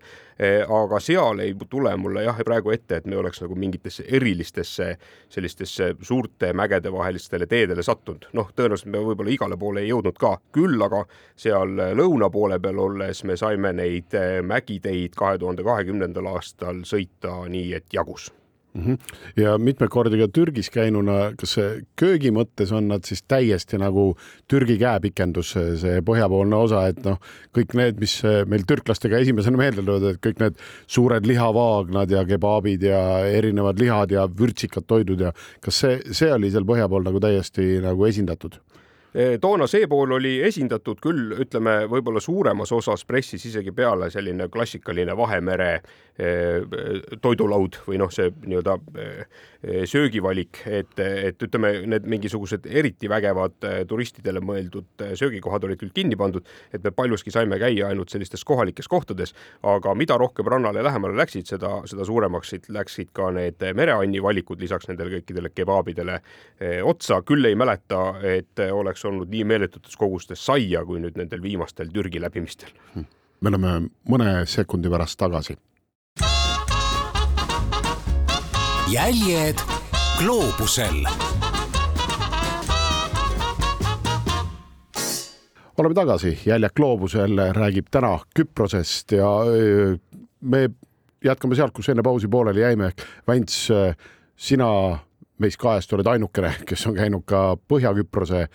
[0.75, 4.95] aga seal ei tule mulle jah, praegu ette, et me oleks nagu mingitesse erilistesse
[5.29, 8.27] sellistesse suurte mägede vahelistele teedele sattunud.
[8.33, 11.05] noh, tõenäoliselt me võib-olla igale poole ei jõudnud ka, küll aga
[11.35, 17.73] seal lõuna poole peal olles me saime neid mägiteid kahe tuhande kahekümnendal aastal sõita nii,
[17.77, 18.31] et jagus
[18.75, 18.83] mm.
[18.83, 18.97] -hmm.
[19.37, 21.55] ja mitmeid kordi ka Türgis käinuna, kas
[21.99, 24.17] köögi mõttes on nad siis täiesti nagu
[24.51, 27.19] Türgi käepikendus, see põhjapoolne osa, et noh,
[27.55, 32.83] kõik need, mis meil türklastega esimesena meelde tulevad, et kõik need suured lihavaagnad ja kebaabid
[32.83, 37.19] ja erinevad lihad ja vürtsikad toidud ja kas see, see oli seal põhja pool nagu
[37.19, 38.59] täiesti nagu esindatud?
[39.41, 45.15] Toona see pool oli esindatud küll, ütleme võib-olla suuremas osas pressis isegi peale selline klassikaline
[45.15, 45.69] Vahemere
[46.15, 54.39] toidulaud või noh, see nii-öelda eh, söögivalik, et, et ütleme, need mingisugused eriti vägevad turistidele
[54.45, 59.35] mõeldud söögikohad olid küll kinni pandud, et me paljuski saime käia ainult sellistes kohalikes kohtades,
[59.67, 64.87] aga mida rohkem rannale lähemale läksid, seda, seda suuremaks läksid ka need mereanni valikud lisaks
[64.87, 66.19] nendele kõikidele kebaabidele
[66.87, 71.91] otsa, küll ei mäleta, et oleks olnud nii meeletutes kogustes saia kui nüüd nendel viimastel
[71.91, 72.71] Türgi läbimistel.
[73.41, 75.57] me oleme mõne sekundi pärast tagasi.
[78.91, 79.55] Jäljed
[80.19, 81.05] gloobusel
[85.77, 89.27] oleme tagasi, Jäljak gloobusel räägib täna Küprosest ja
[90.41, 90.69] me
[91.23, 92.91] jätkame sealt, kus enne pausi pooleli jäime.
[93.27, 93.67] Vänts,
[94.35, 94.69] sina
[95.41, 98.45] meist kahest oled ainukene, kes on käinud ka Põhja-Küprose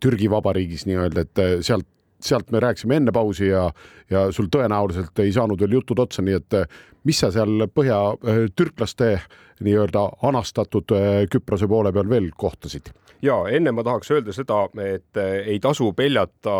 [0.00, 1.88] Türgi Vabariigis nii-öelda, et sealt,
[2.22, 3.64] sealt me rääkisime enne pausi ja,
[4.10, 6.60] ja sul tõenäoliselt ei saanud veel jutud otsa, nii et
[7.08, 9.28] mis sa seal põhja äh,
[9.64, 10.92] nii-öelda anastatud
[11.32, 12.92] Küprose poole peal veel kohtasid?
[13.22, 16.52] ja enne ma tahaks öelda seda, et ei tasu peljata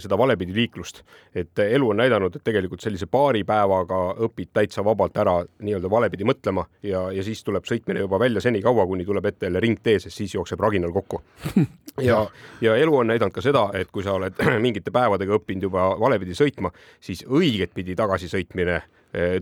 [0.00, 1.02] seda valepidi liiklust,
[1.36, 6.24] et elu on näidanud, et tegelikult sellise paari päevaga õpid täitsa vabalt ära nii-öelda valepidi
[6.24, 10.16] mõtlema ja, ja siis tuleb sõitmine juba välja senikaua, kuni tuleb ette jälle ringtee, sest
[10.16, 11.22] siis jookseb raginal kokku.
[12.00, 12.22] Ja,
[12.60, 16.36] ja elu on näidanud ka seda, et kui sa oled mingite päevadega õppinud juba valepidi
[16.38, 16.70] sõitma,
[17.02, 18.86] siis õiget pidi tagasisõitmine eh,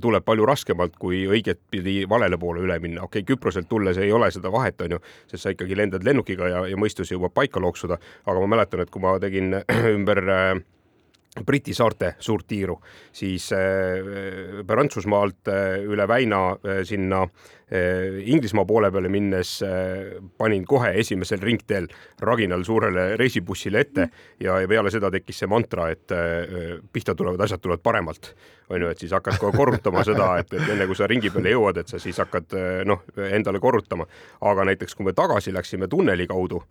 [0.01, 3.03] tuleb palju raskemalt kui õiget pidi valele poole üle minna.
[3.05, 6.65] okei okay,, Küproselt tulles ei ole seda vahet, onju, sest sa ikkagi lendad lennukiga ja,
[6.71, 9.61] ja mõistus jõuab paika looksuda, aga ma mäletan, et kui ma tegin
[9.97, 10.65] ümber äh,
[11.45, 12.79] Briti saarte suurt tiiru,
[13.13, 17.27] siis äh, Prantsusmaalt äh, üle väina äh, sinna
[17.69, 19.51] Inglismaa poole peale minnes
[20.41, 21.89] panin kohe esimesel ringteel
[22.25, 24.07] raginal suurele reisibussile ette
[24.41, 26.15] ja, ja peale seda tekkis see mantra, et
[26.93, 28.33] pihta tulevad asjad tulevad paremalt.
[28.69, 31.79] on ju, et siis hakkad kohe korrutama seda, et, enne kui sa ringi peale jõuad,
[31.81, 32.57] et sa siis hakkad
[32.89, 34.07] noh, endale korrutama.
[34.41, 36.63] aga näiteks kui me tagasi läksime tunneli kaudu,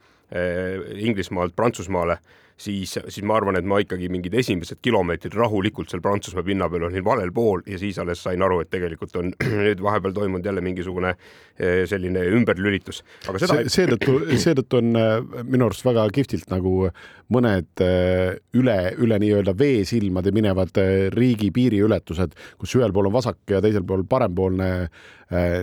[0.97, 2.17] Inglismaalt Prantsusmaale
[2.57, 6.87] siis, siis ma arvan, et ma ikkagi mingid esimesed kilomeetrid rahulikult seal Prantsusmaa pinna peal
[6.89, 9.31] olin valel pool ja siis alles sain aru, et tegelikult on
[9.67, 11.13] nüüd vahepeal toimunud jälle mingisugune
[11.57, 13.03] eh, selline ümberlülitus.
[13.27, 16.89] aga seda see, seetõttu, seetõttu on eh, minu arust väga kihvtilt nagu
[17.33, 20.79] mõned eh, üle, üle nii-öelda veesilmade minevad
[21.15, 24.89] riigi piiriületused, kus ühel pool on vasak ja teisel pool parempoolne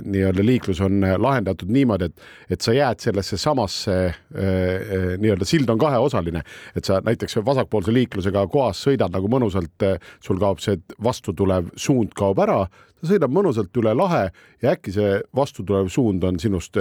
[0.05, 2.25] nii-öelda liiklus on lahendatud niimoodi, et,
[2.57, 3.97] et sa jääd sellesse samasse
[4.35, 6.43] nii-öelda sild on kaheosaline,
[6.77, 9.87] et sa näiteks vasakpoolse liiklusega kohas sõidad nagu mõnusalt,
[10.25, 12.65] sul kaob see vastutulev suund kaob ära,
[13.01, 14.27] sa sõidad mõnusalt üle lahe
[14.63, 16.77] ja äkki see vastutulev suund on sinust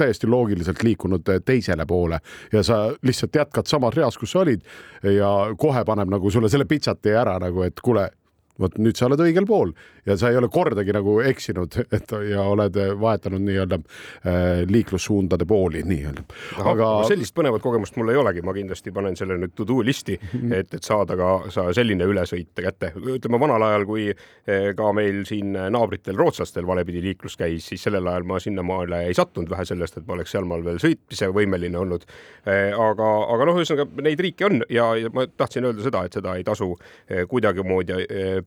[0.00, 2.20] täiesti loogiliselt liikunud teisele poole.
[2.52, 4.64] Ja sa lihtsalt jätkad samas reas, kus sa olid
[5.04, 5.28] ja
[5.60, 8.06] kohe paneb nagu sulle selle pitsati ära nagu, et kuule,
[8.60, 9.72] vot nüüd sa oled õigel pool
[10.06, 15.82] ja sa ei ole kordagi nagu eksinud, et ja oled vahetanud nii-öelda äh, liiklussuundade pooli
[15.86, 16.24] nii-öelda.
[16.72, 20.16] aga sellist põnevat kogemust mul ei olegi, ma kindlasti panen selle nüüd to do listi,
[20.20, 20.54] mhm.
[20.60, 22.92] et, et saada ka sa selline ülesõit kätte.
[23.00, 28.08] ütleme vanal ajal, kui eh, ka meil siin naabritel rootslastel valepidi liiklus käis, siis sellel
[28.10, 32.04] ajal ma sinnamaale ei sattunud, vähe sellest, et ma oleks sealmaal veel sõitmise võimeline olnud.
[32.50, 36.34] Aga, aga noh, ühesõnaga neid riike on ja, ja ma tahtsin öelda seda, et seda
[36.38, 36.72] ei tasu
[37.30, 38.00] kuidagimoodi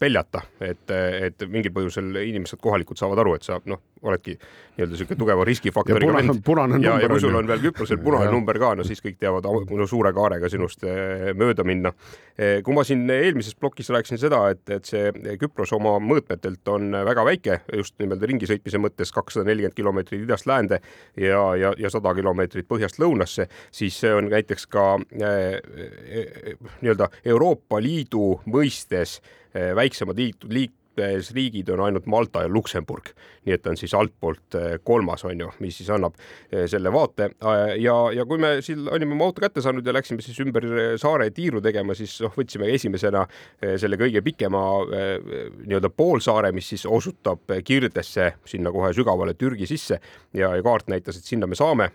[0.03, 5.15] peljata, et, et mingil põhjusel inimesed kohalikud saavad aru, et sa noh, oledki nii-öelda sihuke
[5.15, 6.83] tugeva riskifaktoriga vend.
[6.83, 9.87] ja, ja kui sul on veel Küprosel punane number ka, no siis kõik teavad no,
[9.87, 11.93] suure kaarega sinust eh, mööda minna.
[12.33, 16.89] Eh, kui ma siin eelmises plokis rääkisin seda, et, et see Küpros oma mõõtmetelt on
[17.07, 20.81] väga väike, just nimelt ringi sõitmise mõttes kakssada nelikümmend kilomeetrit idast läände
[21.15, 24.87] ja, ja, ja sada kilomeetrit põhjast lõunasse, siis see on näiteks ka
[25.21, 29.19] eh, nii-öelda Euroopa Liidu mõistes
[29.53, 33.11] väiksemad liit, liik, riigid on ainult Malta ja Luksemburg,
[33.45, 36.15] nii et ta on siis altpoolt eh, kolmas, on ju, mis siis annab
[36.51, 37.29] eh, selle vaate.
[37.81, 40.65] Ja, ja kui me siin olime oma auto kätte saanud ja läksime siis ümber
[41.01, 43.25] saare tiiru tegema, siis noh, võtsime esimesena
[43.61, 49.99] eh, selle kõige pikema nii-öelda poolsaare, mis siis osutab Kirdesse sinna kohe sügavale Türgi sisse.
[50.33, 51.91] Ja, ja kaart näitas, et sinna me saame.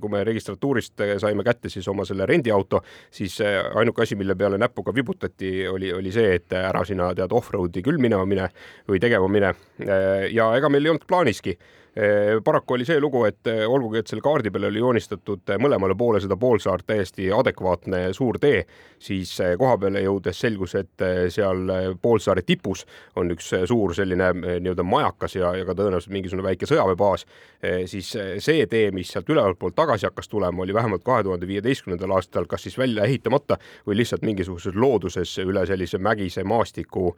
[0.00, 3.38] kui me registratuurist saime kätte siis oma selle rendiauto, siis
[3.74, 7.98] ainuke asi, mille peale näpuga vibutati, oli, oli see, et ära sina tead off-road'i küll
[8.00, 8.39] minema mine
[8.88, 9.52] või tegema mine.
[10.32, 11.56] Ja ega meil ei olnud plaaniski
[12.44, 15.96] paraku oli see lugu, et eh, olgugi, et selle kaardi peale oli joonistatud eh, mõlemale
[15.98, 18.60] poole seda poolsaart täiesti adekvaatne suur tee,
[19.02, 21.72] siis koha peale jõudes selgus, et seal
[22.02, 22.84] poolsaare tipus
[23.18, 27.26] on üks suur selline nii-öelda majakas ja, ja ka tõenäoliselt mingisugune väike sõjaväebaas,
[27.90, 28.12] siis
[28.44, 32.46] see tee, mis sealt ülevalt poolt tagasi hakkas tulema, oli vähemalt kahe tuhande viieteistkümnendal aastal
[32.50, 37.14] kas siis välja ehitamata või lihtsalt mingisuguses looduses üle sellise mägise maastiku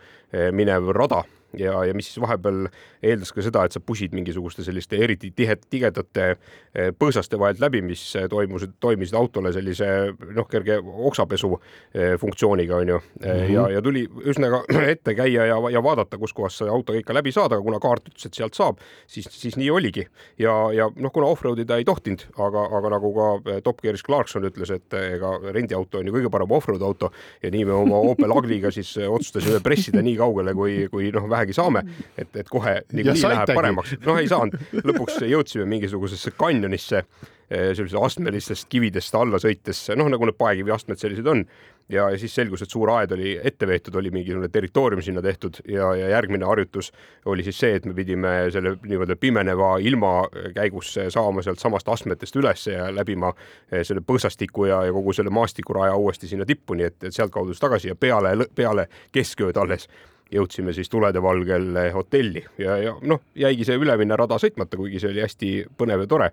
[0.54, 1.24] minev rada
[1.58, 2.66] ja, ja mis siis vahepeal
[3.02, 7.82] eeldas ka seda, et sa pusid mingisuguste selliste eriti tihed, tigedate eh, põõsaste vahelt läbi,
[7.84, 9.88] mis toimusid, toimisid autole sellise
[10.36, 13.26] noh, kerge oksapesu eh, funktsiooniga onju mm.
[13.26, 13.52] -hmm.
[13.54, 14.62] ja, ja tuli ühesõnaga
[14.94, 18.26] ette käia ja, ja vaadata, kuskohast see auto ikka läbi saada, aga kuna kaart ütles,
[18.26, 20.06] et sealt saab, siis, siis nii oligi.
[20.38, 24.44] ja, ja noh, kuna off-road ida ei tohtinud, aga, aga nagu ka Top Gearis Clarkson
[24.48, 27.12] ütles, et ega rendiauto on ju kõige parem off-road auto
[27.42, 31.41] ja nii me oma Opel Agriga siis otsustasime pressida nii kaugele, kui, kui noh, vähe
[31.42, 31.84] vähegi saame,
[32.18, 33.96] et, et kohe niikuinii läheb paremaks.
[34.06, 40.28] noh, ei saanud, lõpuks jõudsime mingisugusesse kanjonisse eh, sellise astmelistest kividest alla sõites, noh nagu
[40.28, 41.44] need paekivi astmed sellised on.
[41.92, 45.58] ja, ja siis selgus, et suur aed oli ette veetud, oli mingisugune territoorium sinna tehtud
[45.68, 46.92] ja, ja järgmine harjutus
[47.26, 50.12] oli siis see, et me pidime selle nii-öelda pimeneva ilma
[50.54, 53.34] käigus saama sealt samast astmetest üles ja läbima
[53.72, 57.52] eh, selle põõsastiku ja, ja kogu selle maastikuraja uuesti sinna tippu, nii et, et sealtkaudu
[57.52, 59.90] siis tagasi ja peale, peale keskööd alles
[60.32, 65.12] jõudsime siis tulede valgel hotelli ja, ja noh, jäigi see üleminna rada sõitmata, kuigi see
[65.12, 66.30] oli hästi põnev ja tore,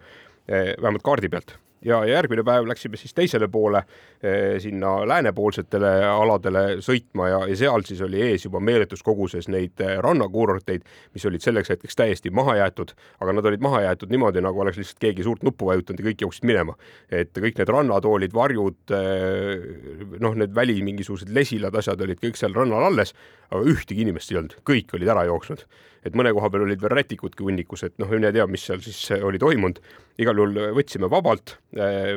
[0.48, 3.82] eh, vähemalt kaardi pealt ja järgmine päev läksime siis teisele poole
[4.24, 9.80] eh, sinna läänepoolsetele aladele sõitma ja, ja seal siis oli ees juba meeletus koguses neid
[9.84, 14.44] eh, rannakuurorteid, mis olid selleks hetkeks täiesti maha jäetud, aga nad olid maha jäetud niimoodi,
[14.44, 16.76] nagu oleks lihtsalt keegi suurt nuppu vajutanud ja kõik jooksid minema.
[17.10, 22.56] et kõik need rannatoolid, varjud, eh, noh, need väli mingisugused lesilad, asjad olid kõik seal
[22.56, 23.16] rannal alles,
[23.50, 25.66] aga ühtegi inimest ei olnud, kõik olid ära jooksnud
[26.06, 29.00] et mõne koha peal olid veel rätikudki hunnikus, et noh, mine tea, mis seal siis
[29.20, 29.82] oli toimunud.
[30.20, 31.58] igal juhul võtsime vabalt,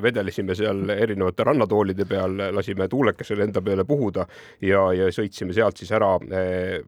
[0.02, 4.24] vedelesime seal erinevate rannatoolide peal, lasime tuulekesel enda peale puhuda
[4.64, 6.78] ja, ja sõitsime sealt siis ära eh,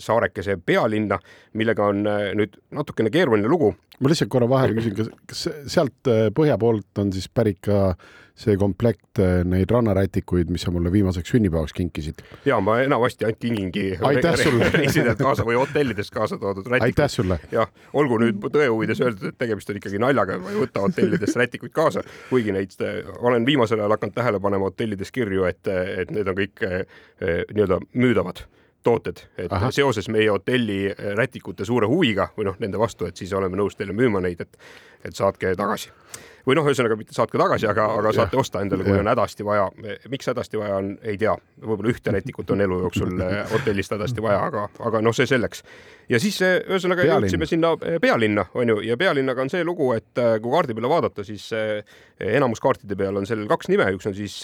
[0.00, 1.18] saarekese pealinna,
[1.60, 2.04] millega on
[2.40, 3.74] nüüd natukene keeruline lugu.
[4.00, 7.94] ma lihtsalt korra vahele küsin, kas, kas sealt põhja poolt on siis pärit ka
[8.34, 12.22] see komplekt äh, neid rannarätikuid, mis sa mulle viimaseks sünnipäevaks kinkisid.
[12.44, 14.70] ja ma enamasti ainult kingingi Aitäh sulle.
[14.74, 16.66] reisidelt kaasa või hotellidest kaasa toodud
[17.08, 17.38] sulle.
[17.52, 21.38] jah, olgu nüüd tõe huvides öeldud, et tegemist on ikkagi naljaga, ma ei võta hotellidest
[21.38, 26.10] rätikuid kaasa, kuigi neid äh, olen viimasel ajal hakanud tähele panema hotellides kirju, et, et
[26.10, 26.66] need on kõik
[27.22, 28.42] nii-öelda müüdavad
[28.84, 29.70] tooted, et Aha.
[29.72, 33.94] seoses meie hotelli rätikute suure huviga või noh, nende vastu, et siis oleme nõus teile
[33.96, 34.58] müüma neid, et,
[35.06, 35.94] et saatke tagasi
[36.46, 39.66] või noh, ühesõnaga mitte saatke tagasi, aga, aga saate osta endale, kui on hädasti vaja.
[40.12, 44.24] miks hädasti vaja on, ei tea, võib-olla ühte rätikut on elu jooksul eh, hotellist hädasti
[44.24, 45.64] vaja, aga, aga noh, see selleks.
[46.12, 49.92] ja siis eh, ühesõnaga jõudsime sinna eh, pealinna, on ju, ja pealinnaga on see lugu,
[49.96, 51.48] et kui kaardi peale vaadata, siis
[52.20, 54.40] enamus kaartide peal on sellel kaks nime, üks on siis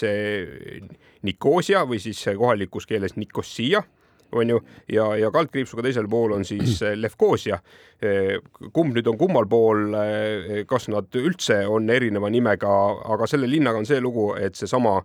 [1.21, 3.83] Nikosia või siis kohalikus keeles Nikossia
[4.31, 4.59] on ju,
[4.91, 7.59] ja, ja kaldkriipsuga teisel pool on siis eh, Levkosia.
[8.01, 8.37] Eh,
[8.73, 12.75] kumb nüüd on kummal pool, eh, kas nad üldse on erineva nimega,
[13.13, 14.99] aga selle linnaga on see lugu, et seesama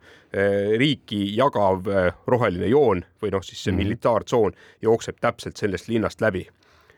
[0.77, 1.87] riiki jagav
[2.29, 3.85] roheline joon või noh, siis see -hmm.
[3.85, 6.45] militaartsoon jookseb täpselt sellest linnast läbi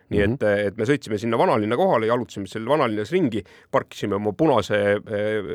[0.09, 0.67] nii et, mhm.
[0.71, 3.43] et me sõitsime sinna vanalinna kohale, jalutasime seal vanalinnas ringi,
[3.75, 5.53] parkisime oma punase eh,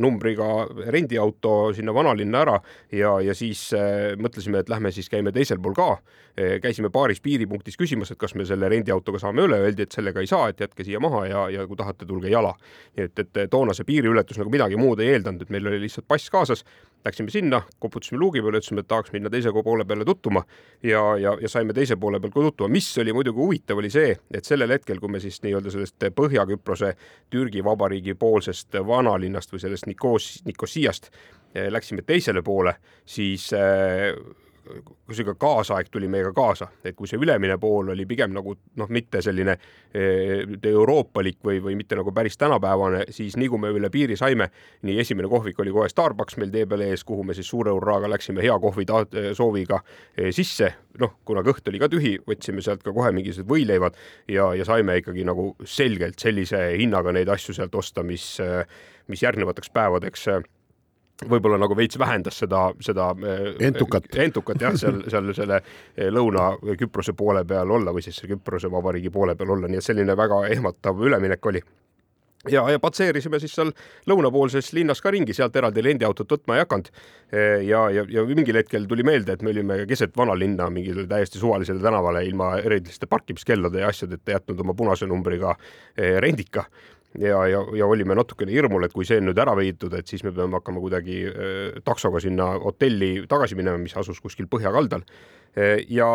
[0.00, 2.58] numbriga rendiauto sinna vanalinna ära
[2.92, 5.94] ja, ja siis eh, mõtlesime, et lähme siis käime teisel pool ka
[6.32, 10.30] käisime paaris piiripunktis küsimas, et kas me selle rendiautoga saame üle, öeldi, et sellega ei
[10.30, 12.54] saa, et jätke siia maha ja, ja kui tahate, tulge jala.
[12.96, 16.08] nii et, et toona see piiriületus nagu midagi muud ei eeldanud, et meil oli lihtsalt
[16.08, 16.64] pass kaasas
[17.04, 20.44] Läksime sinna, koputasime luugi peale, ütlesime, et tahaks minna teise poole peale tutvuma
[20.86, 22.72] ja, ja, ja saime teise poole peal ka tutvuma.
[22.72, 26.92] mis oli muidugi huvitav, oli see, et sellel hetkel, kui me siis nii-öelda sellest Põhja-Küprose
[27.30, 31.10] Türgi Vabariigi poolsest vanalinnast või sellest Nikos, Nikosiast
[31.54, 34.14] eh, läksime teisele poole, siis äh,
[35.24, 39.22] ka kaasaeg tuli meiega kaasa, et kui see ülemine pool oli pigem nagu noh, mitte
[39.22, 39.54] selline
[39.94, 44.48] eh, euroopalik või, või mitte nagu päris tänapäevane, siis nii kui me üle piiri saime,
[44.86, 48.10] nii esimene kohvik oli kohe Starbucks meil tee peal ees, kuhu me siis suure hurraaga
[48.10, 48.86] läksime hea kohvi
[49.34, 49.82] sooviga
[50.16, 50.72] eh, sisse.
[51.00, 53.94] noh, kuna kõht oli ka tühi, võtsime sealt ka kohe mingisugused võileivad
[54.28, 58.36] ja, ja saime ikkagi nagu selgelt sellise hinnaga neid asju sealt osta, mis,
[59.08, 60.28] mis järgnevateks päevadeks
[61.28, 67.16] võib-olla nagu veits vähendas seda, seda äh, entukat, entukat jah, seal, seal selle äh, Lõuna-Küprose
[67.18, 71.00] poole peal olla või siis Küprose Vabariigi poole peal olla, nii et selline väga ehmatav
[71.02, 71.62] üleminek oli.
[72.50, 73.68] Ja, ja patseerisime siis seal
[74.10, 76.88] lõunapoolses linnas ka ringi, sealt eraldi rendiautot võtma ei hakanud.
[77.30, 81.38] Äh, ja, ja, ja mingil hetkel tuli meelde, et me olime keset vanalinna mingile täiesti
[81.38, 85.54] suvalisele tänavale ilma eriliste parkimiskellade ja asjadeta jätnud oma punase numbriga
[85.96, 86.66] rendika
[87.18, 90.24] ja, ja, ja olime natukene hirmul, et kui see on nüüd ära viidud, et siis
[90.24, 95.04] me peame hakkama kuidagi äh, taksoga sinna hotelli tagasi minema, mis asus kuskil põhjakaldal.
[95.88, 96.08] Ja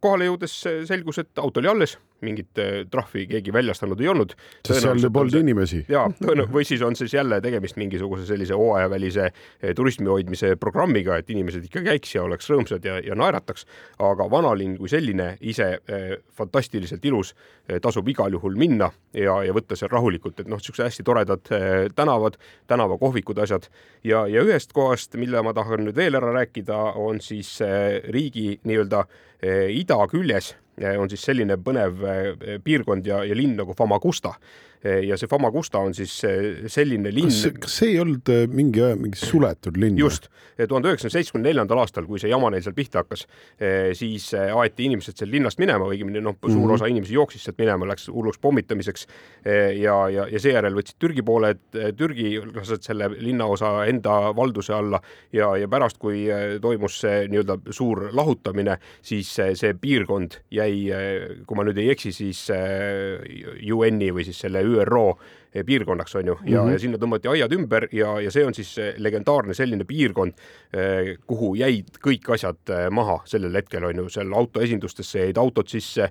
[0.00, 0.54] kohale jõudes
[0.88, 4.34] selgus, et auto oli alles mingit eh, trahvi keegi väljastanud ei olnud.
[4.66, 5.84] sest seal polnud inimesi.
[5.90, 6.04] ja,
[6.52, 11.68] või siis on siis jälle tegemist mingisuguse sellise hooajavälise eh, turismi hoidmise programmiga, et inimesed
[11.68, 13.66] ikka käiks ja oleks rõõmsad ja, ja naerataks.
[13.98, 15.78] aga vanalinn kui selline ise
[16.34, 17.34] fantastiliselt ilus,
[17.82, 21.50] tasub igal juhul minna ja, ja võtta seal rahulikult, et noh, niisugused hästi toredad
[21.94, 23.68] tänavad, tänavakohvikud, asjad
[24.04, 27.58] ja, ja ühest kohast, mille ma tahan nüüd veel ära rääkida, on siis
[28.10, 29.04] riigi nii-öelda
[29.70, 30.56] idaküljes
[30.98, 34.34] on siis selline põnev eh, piirkond ja, ja linn nagu Famagusta.
[34.77, 37.32] Eh, ja see Famagusta on siis eh, selline linn.
[37.58, 39.98] kas see ei olnud eh, mingi, mingi suletud linn?
[39.98, 43.24] just, tuhande üheksasaja seitsmekümne neljandal aastal, kui see jama neil seal pihta hakkas,
[43.98, 46.74] siis aeti inimesed seal linnast minema, õigemini noh, suur mm -hmm.
[46.74, 49.06] osa inimesi jooksis sealt minema, läks hulluks pommitamiseks
[49.78, 51.60] ja, ja, ja seejärel võtsid Türgi pooled,
[51.96, 55.00] Türgi lasid selle linnaosa enda valduse alla
[55.32, 56.26] ja, ja pärast, kui
[56.60, 60.90] toimus see nii-öelda suur lahutamine, siis see piirkond jäi,
[61.46, 62.46] kui ma nüüd ei eksi, siis
[63.72, 65.16] UN-i või siis selle ÜRO
[65.47, 66.72] Eh, piirkonnaks, on ju, ja mm, -hmm.
[66.72, 70.32] ja sinna tõmmati aiad ümber ja, ja see on siis eh, legendaarne selline piirkond,
[70.72, 76.10] eh, kuhu jäid kõik asjad maha sellel hetkel, on ju, seal autoesindustesse jäid autod sisse,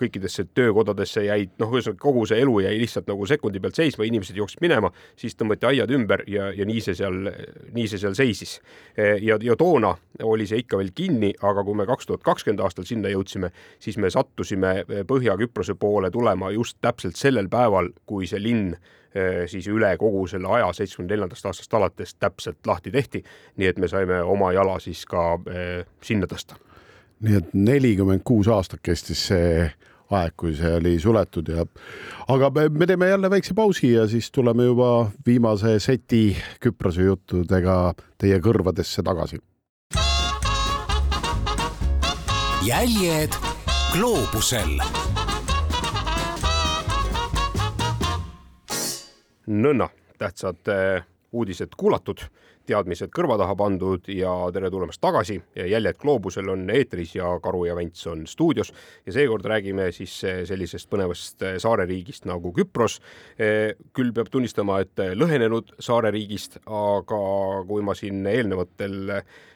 [0.00, 4.36] kõikidesse töökodadesse jäid, noh, ühesõnaga kogu see elu jäi lihtsalt nagu sekundi pealt seisma, inimesed
[4.36, 4.88] jooksid minema,
[5.20, 7.28] siis tõmmati aiad ümber ja, ja nii see seal,
[7.74, 8.60] nii see seal seisis.
[8.96, 12.88] ja, ja toona oli see ikka veel kinni, aga kui me kaks tuhat kakskümmend aastal
[12.88, 14.72] sinna jõudsime, siis me sattusime
[15.08, 20.50] Põhja-Küprose poole tulema just täpselt sellel päeval, kui see linn eh, siis üle kogu selle
[20.56, 23.24] aja, seitsmekümne neljandast aastast alates täpselt lahti tehti.
[23.56, 26.60] nii et me saime oma jala siis ka eh, sinna tõsta.
[27.20, 29.70] nii et nelikümmend kuus aastat kestis see
[30.12, 31.64] aeg, kui see oli suletud ja
[32.28, 37.94] aga me, me teeme jälle väikse pausi ja siis tuleme juba viimase seti Küprose juttudega
[38.18, 39.40] teie kõrvadesse tagasi.
[42.64, 43.34] jäljed
[43.92, 44.78] gloobusel
[49.46, 52.20] nõnna, tähtsad eh, uudised kuulatud,
[52.66, 55.40] teadmised kõrva taha pandud ja tere tulemast tagasi.
[55.54, 58.72] jäljed gloobusel on eetris ja Karu ja Vents on stuudios
[59.06, 63.00] ja seekord räägime siis sellisest põnevast saareriigist nagu Küpros.
[63.92, 67.24] küll peab tunnistama, et lõhenenud saareriigist, aga
[67.68, 69.14] kui ma siin eelnevatel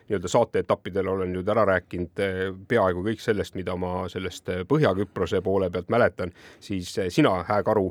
[0.09, 5.43] nii-öelda saateetappidel olen nüüd ära rääkinud eh, peaaegu kõik sellest, mida ma sellest eh, Põhja-Küprose
[5.45, 6.33] poole pealt mäletan,
[6.65, 7.87] siis eh, sina, Hää Karu,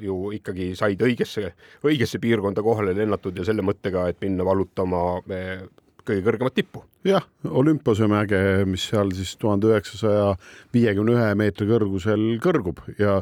[0.00, 1.52] ju ikkagi said õigesse,
[1.84, 5.22] õigesse piirkonda kohale lennatud ja selle mõttega, et minna vallutama
[6.06, 6.84] kõige kõrgemat tippu.
[7.06, 10.34] jah, Olümpose mäge, mis seal siis tuhande üheksasaja
[10.74, 13.20] viiekümne ühe meetri kõrgusel kõrgub ja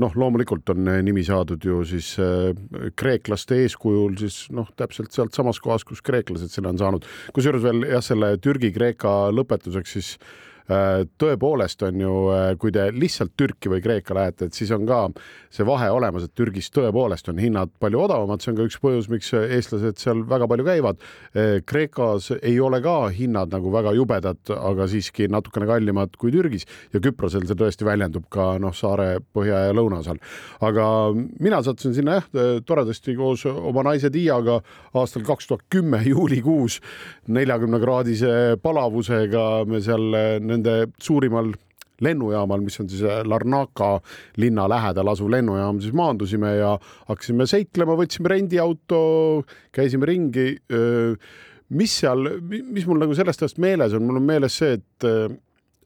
[0.00, 2.52] noh, loomulikult on eh, nimi saadud ju siis äh,
[2.96, 7.08] kreeklaste eeskujul siis noh, täpselt sealtsamas kohas, kus kreeklased selle on saanud.
[7.36, 13.32] kusjuures veel jah, selle Türgi-Kreeka lõpetuseks siis Äh, tõepoolest on ju, äh, kui te lihtsalt
[13.38, 15.00] Türki või Kreeka lähete, et siis on ka
[15.50, 19.08] see vahe olemas, et Türgis tõepoolest on hinnad palju odavamad, see on ka üks põhjus,
[19.10, 21.00] miks eestlased seal väga palju käivad.
[21.34, 26.68] Äh, Kreekas ei ole ka hinnad nagu väga jubedad, aga siiski natukene kallimad kui Türgis
[26.94, 30.20] ja Küprosel see tõesti väljendub ka noh, saare põhja ja lõunaosal.
[30.60, 30.86] aga
[31.40, 32.30] mina sattusin sinna jah,
[32.66, 34.60] toredasti koos oma naise Tiiaga
[34.94, 36.80] aastal kaks tuhat kümme juulikuus
[37.28, 40.14] neljakümne kraadise palavusega me seal
[40.60, 41.50] nende suurimal
[42.00, 43.98] lennujaamal, mis on siis äh, Larnaca
[44.40, 46.76] linna lähedal asuv lennujaam, siis maandusime ja
[47.10, 49.02] hakkasime seiklema, võtsime rendiauto,
[49.76, 50.48] käisime ringi.
[51.70, 55.06] mis seal, mis mul nagu sellest ajast meeles on, mul on meeles see, et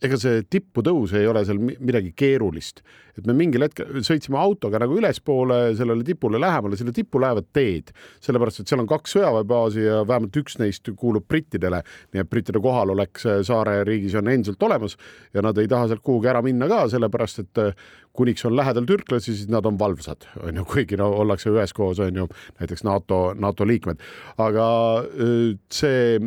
[0.04, 2.82] ega see tipputõus ei ole seal midagi keerulist,
[3.18, 7.92] et me mingil hetkel sõitsime autoga nagu ülespoole sellele tipule lähemale, sinna tippu lähevad teed,
[8.24, 11.82] sellepärast et seal on kaks sõjaväebaasi ja vähemalt üks neist kuulub brittidele,
[12.12, 14.98] nii et brittide kohalolek saareriigis on endiselt olemas
[15.34, 17.84] ja nad ei taha sealt kuhugi ära minna ka, sellepärast et äh,
[18.14, 22.22] kuniks on lähedal türklasi, siis nad on valvsad, on ju, kuigi no ollakse üheskoos, on
[22.22, 22.28] ju,
[22.60, 24.02] näiteks NATO, NATO liikmed,
[24.42, 24.66] aga
[25.02, 26.18] äh, see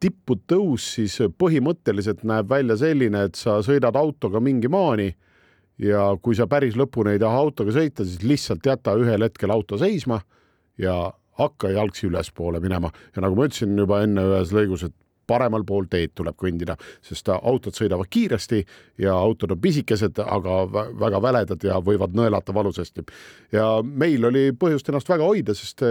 [0.00, 5.10] tipputõus siis põhimõtteliselt näeb välja selline, et sa sõidad autoga mingi maani
[5.78, 9.78] ja kui sa päris lõpuni ei taha autoga sõita, siis lihtsalt jäta ühel hetkel auto
[9.80, 10.20] seisma
[10.78, 14.94] ja hakka jalgsi ülespoole minema ja nagu ma ütlesin juba enne ühes lõigus, et
[15.26, 18.60] paremal pool teed tuleb kõndida, sest autod sõidavad kiiresti
[19.00, 20.58] ja autod on pisikesed, aga
[21.00, 23.04] väga väledad ja võivad nõelata valusasti.
[23.52, 25.82] ja meil oli põhjust ennast väga hoida, sest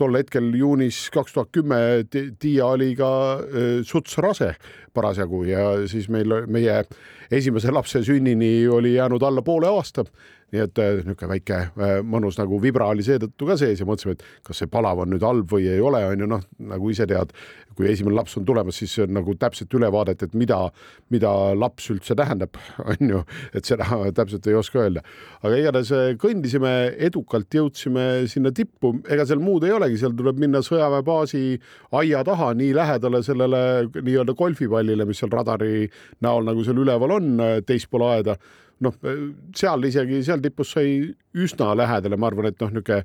[0.00, 1.80] tol hetkel juunis kaks tuhat kümme
[2.10, 3.10] Tiia oli ka
[3.86, 4.54] suts rase
[4.96, 6.82] parasjagu ja siis meil, meie
[7.30, 10.04] esimese lapse sünnini oli jäänud alla poole aasta
[10.50, 14.16] nii et äh, niisugune väike äh, mõnus nagu vibra oli seetõttu ka sees ja mõtlesime,
[14.18, 17.06] et kas see palav on nüüd halb või ei ole, on ju noh, nagu ise
[17.10, 17.34] tead,
[17.78, 20.58] kui esimene laps on tulemas, siis on nagu täpset ülevaadet, et mida,
[21.14, 22.58] mida laps üldse tähendab,
[22.90, 23.22] on ju,
[23.54, 23.86] et seda
[24.16, 25.04] täpselt ei oska öelda.
[25.40, 26.74] aga igatahes äh, kõndisime
[27.08, 31.44] edukalt, jõudsime sinna tippu, ega seal muud ei olegi, seal tuleb minna sõjaväebaasi
[32.00, 33.62] aia taha nii lähedale sellele
[34.00, 35.86] nii-öelda golfipallile, mis seal radari
[36.24, 37.30] näol nagu seal üleval on,
[37.66, 38.36] teispool aeda
[38.84, 38.96] noh,
[39.56, 40.94] seal isegi seal tipus sai
[41.36, 43.04] üsna lähedale, ma arvan, et noh, niisugune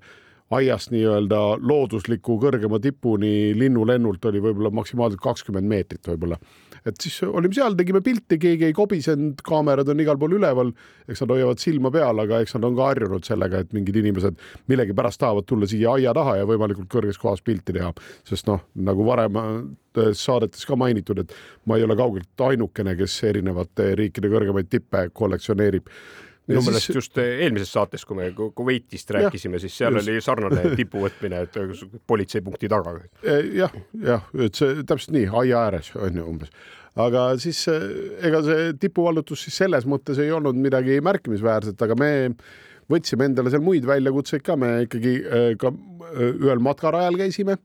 [0.54, 6.38] aiast nii-öelda loodusliku kõrgema tipuni linnulennult oli võib-olla maksimaalselt kakskümmend meetrit võib-olla.
[6.86, 10.70] et siis olime seal, tegime pilti, keegi ei kobisenud, kaamerad on igal pool üleval,
[11.10, 14.38] eks nad hoiavad silma peal, aga eks nad on ka harjunud sellega, et mingid inimesed
[14.70, 17.90] millegipärast tahavad tulla siia aia taha ja võimalikult kõrges kohas pilti teha,
[18.30, 19.42] sest noh, nagu varem
[19.96, 21.34] saadetes ka mainitud, et
[21.66, 25.90] ma ei ole kaugelt ainukene, kes erinevate riikide kõrgemaid tippe kollektsioneeib
[26.50, 26.70] minu siis...
[26.70, 30.10] meelest just eh, eelmises saates, kui me Kuveitist rääkisime, siis seal just.
[30.10, 32.98] oli sarnane tipuvõtmine, et politseipunkti taga.
[33.24, 36.54] Eh, jah, jah, et see täpselt nii, aia ääres on ju umbes
[37.06, 37.88] aga siis eh,
[38.28, 42.12] ega see tipuvallutus siis selles mõttes ei olnud midagi märkimisväärset, aga me
[42.92, 45.18] võtsime endale seal muid väljakutseid ka, me ikkagi
[45.60, 45.74] ka
[46.16, 47.58] ühel matkarajal käisime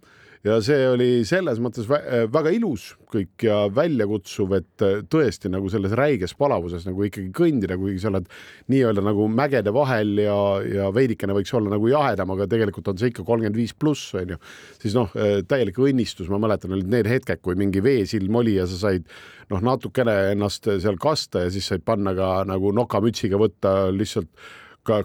[0.47, 5.93] ja see oli selles mõttes väga ilus kõik ja väljakutsuv, et äh, tõesti nagu selles
[5.99, 8.28] räiges palavuses nagu ikkagi kõndida, kuigi sa oled
[8.72, 13.12] nii-öelda nagu mägede vahel ja, ja veidikene võiks olla nagu jahedam, aga tegelikult on see
[13.12, 14.41] ikka kolmkümmend viis pluss on ju,
[14.80, 18.68] siis noh, äh, täielik õnnistus, ma mäletan, olid need hetked, kui mingi veesilm oli ja
[18.70, 19.11] sa said
[19.51, 24.30] noh, natukene ennast seal kasta ja siis said panna ka nagu nokamütsiga võtta lihtsalt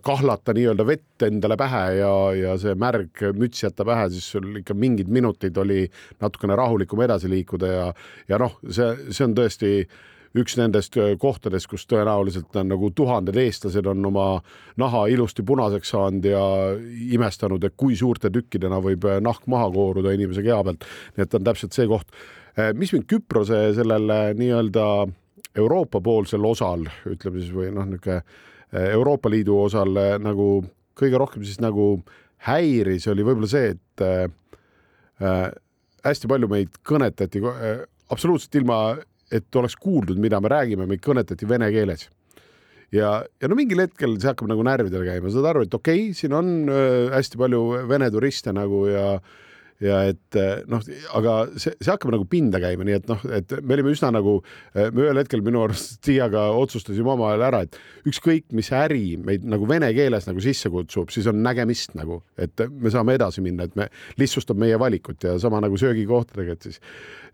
[0.04, 4.76] kahlata nii-öelda vett endale pähe ja, ja see märg müts jätta pähe, siis sul ikka
[4.78, 5.86] mingid minutid oli
[6.22, 7.88] natukene rahulikum edasi liikuda ja,
[8.30, 9.72] ja noh, see, see on tõesti
[10.36, 14.26] üks nendest kohtadest, kus tõenäoliselt on nagu tuhanded eestlased on oma
[14.82, 16.42] naha ilusti punaseks saanud ja
[17.16, 20.84] imestanud, et kui suurte tükkidena võib nahk maha kooruda inimese keha pealt.
[21.16, 22.12] nii et on täpselt see koht.
[22.76, 24.90] mis mind Küprose sellel nii-öelda
[25.56, 28.20] Euroopa poolsel osal, ütleme siis või noh, niisugune
[28.76, 30.48] Euroopa Liidu osal nagu
[31.00, 32.00] kõige rohkem siis nagu
[32.46, 34.26] häiris, oli võib-olla see, et äh,
[35.24, 35.48] äh,
[36.06, 38.80] hästi palju meid kõnetati äh, absoluutselt ilma,
[39.34, 42.08] et oleks kuuldud, mida me räägime, meid kõnetati vene keeles.
[42.94, 46.18] Ja, ja no mingil hetkel see hakkab nagu närvidele käima, saad aru, et okei okay,,
[46.18, 49.08] siin on äh, hästi palju vene turiste nagu ja
[49.84, 50.84] ja et eh, noh,
[51.18, 54.38] aga see, see hakkab nagu pinda käima, nii et noh, et me olime üsna nagu,
[54.74, 57.76] eh, me ühel hetkel minu arust Tiiaga otsustasime omavahel ära, et
[58.08, 62.66] ükskõik, mis äri meid nagu vene keeles nagu sisse kutsub, siis on nägemist nagu, et
[62.72, 63.90] me saame edasi minna, et me
[64.22, 66.82] lihtsustab meie valikut ja sama nagu söögikohtadega, et siis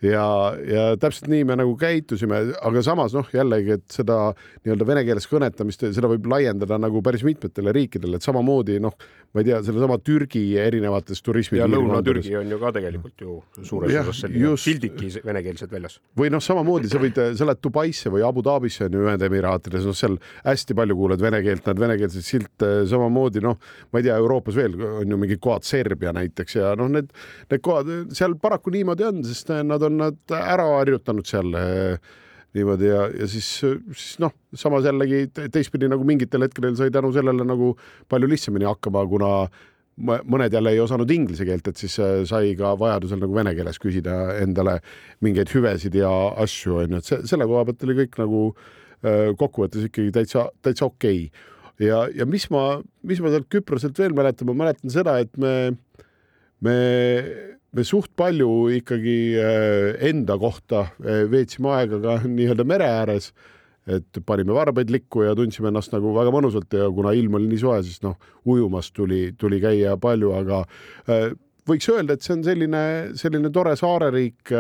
[0.06, 0.26] ja,
[0.66, 4.18] ja täpselt nii me nagu käitusime, aga samas noh, jällegi, et seda
[4.66, 8.96] nii-öelda vene keeles kõnetamist, seda võib laiendada nagu päris mitmetele riikidele, et samamoodi noh,
[9.32, 11.60] ma ei tea, sellesama Türgi erinevates turismi.
[11.62, 13.38] ja Lõuna-Türgi on ju ka tegelikult ju
[13.68, 16.00] suures osas selline sildiki venekeelsed väljas.
[16.18, 19.98] või noh, samamoodi sa võid, sa lähed Dubaisse või Abu Dhabisse on ju Ühendemiraatides, noh,
[19.98, 23.60] seal hästi palju kuuled vene keelt, näed venekeelseid silte, samamoodi noh,
[23.92, 27.14] ma ei tea, Euroopas veel on ju mingid kohad, Serbia näiteks ja noh, need,
[27.52, 32.14] need kohad seal paraku niimoodi on, sest nad on on nad ära harjutanud seal eh,
[32.56, 37.46] niimoodi ja, ja siis, siis noh, samas jällegi teistpidi nagu mingitel hetkedel sai tänu sellele
[37.48, 37.74] nagu
[38.12, 39.32] palju lihtsamini hakkama, kuna
[40.02, 43.80] mõned jälle ei osanud inglise keelt, et siis eh, sai ka vajadusel nagu vene keeles
[43.82, 44.80] küsida endale
[45.24, 46.12] mingeid hüvesid ja
[46.42, 50.88] asju onju, et see, selle koha pealt oli kõik nagu eh, kokkuvõttes ikkagi täitsa, täitsa
[50.88, 51.88] okei okay.
[51.88, 55.76] ja, ja mis ma, mis ma sealt Küproselt veel mäletan, ma mäletan seda, et me,
[56.64, 56.78] me
[57.76, 63.32] me suht palju ikkagi äh, enda kohta äh, veetsime aega ka nii-öelda mere ääres,
[63.90, 67.62] et panime varbaid likku ja tundsime ennast nagu väga mõnusalt ja kuna ilm oli nii
[67.64, 70.64] soe, siis noh, ujumas tuli, tuli käia palju, aga
[71.08, 71.32] äh,
[71.70, 72.84] võiks öelda, et see on selline,
[73.20, 74.52] selline tore saareriik,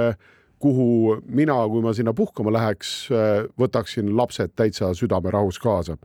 [0.62, 2.91] kuhu mina, kui ma sinna puhkama läheks,
[3.57, 5.97] võtaksin lapsed täitsa südamerahus kaasa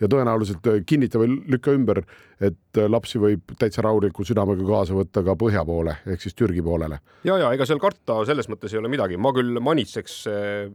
[0.00, 2.02] ja tõenäoliselt kinnita või lükka ümber,
[2.42, 6.62] et äh, lapsi võib täitsa rahuliku südamega kaasa võtta ka põhja poole ehk siis Türgi
[6.64, 6.98] poolele.
[7.24, 10.74] ja, ja ega seal karta selles mõttes ei ole midagi, ma küll manitseks äh,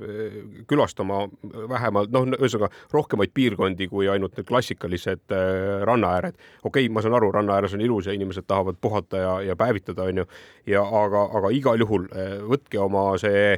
[0.69, 6.39] külastama vähemalt noh, ühesõnaga rohkemaid piirkondi kui ainult need klassikalised äh, rannaääred.
[6.63, 9.59] okei okay,, ma saan aru, ranna ääres on ilus ja inimesed tahavad puhata ja, ja
[9.59, 10.25] päevitada, onju,
[10.67, 12.07] ja aga, aga igal juhul
[12.49, 13.57] võtke oma see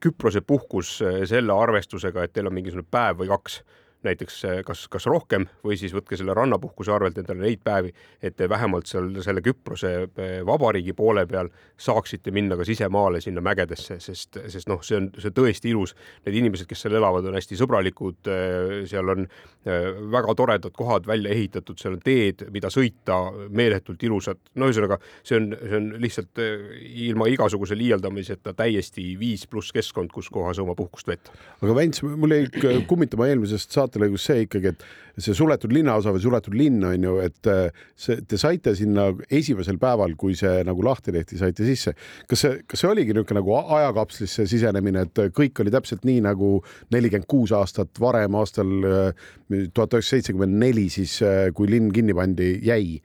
[0.00, 0.96] Küprose puhkus
[1.28, 3.60] selle arvestusega, et teil on mingisugune päev või kaks
[4.06, 7.92] näiteks eh, kas, kas rohkem või siis võtke selle rannapuhkuse arvelt endale neid päevi,
[8.22, 11.50] et te vähemalt seal selle Küprose eh, vabariigi poole peal
[11.80, 15.94] saaksite minna ka sisemaale sinna mägedesse, sest, sest noh, see on, see on tõesti ilus.
[16.26, 18.30] Need inimesed, kes seal elavad, on hästi sõbralikud.
[18.32, 19.26] Eh, seal on
[19.66, 23.16] väga toredad kohad välja ehitatud, seal on teed, mida sõita,
[23.50, 24.38] meeletult ilusad.
[24.54, 26.40] no ühesõnaga, see on, see on lihtsalt
[27.06, 31.34] ilma igasuguse liialdamiseta täiesti viis pluss keskkond, kus kohas oma puhkust veeta.
[31.58, 36.22] aga Vents, mul jäi kummitama eelmisest saate saatelõigus see ikkagi, et see suletud linnaosa või
[36.22, 40.84] suletud linn on ju, et äh, see, te saite sinna esimesel päeval, kui see nagu
[40.84, 41.94] lahti tehti, saite sisse.
[42.28, 46.62] kas see, kas see oligi niisugune nagu ajakapslisse sisenemine, et kõik oli täpselt nii nagu
[46.92, 49.28] nelikümmend kuus aastat varem, aastal äh,
[49.72, 53.00] tuhat üheksasada seitsekümmend neli, siis äh, kui linn kinni pandi, jäi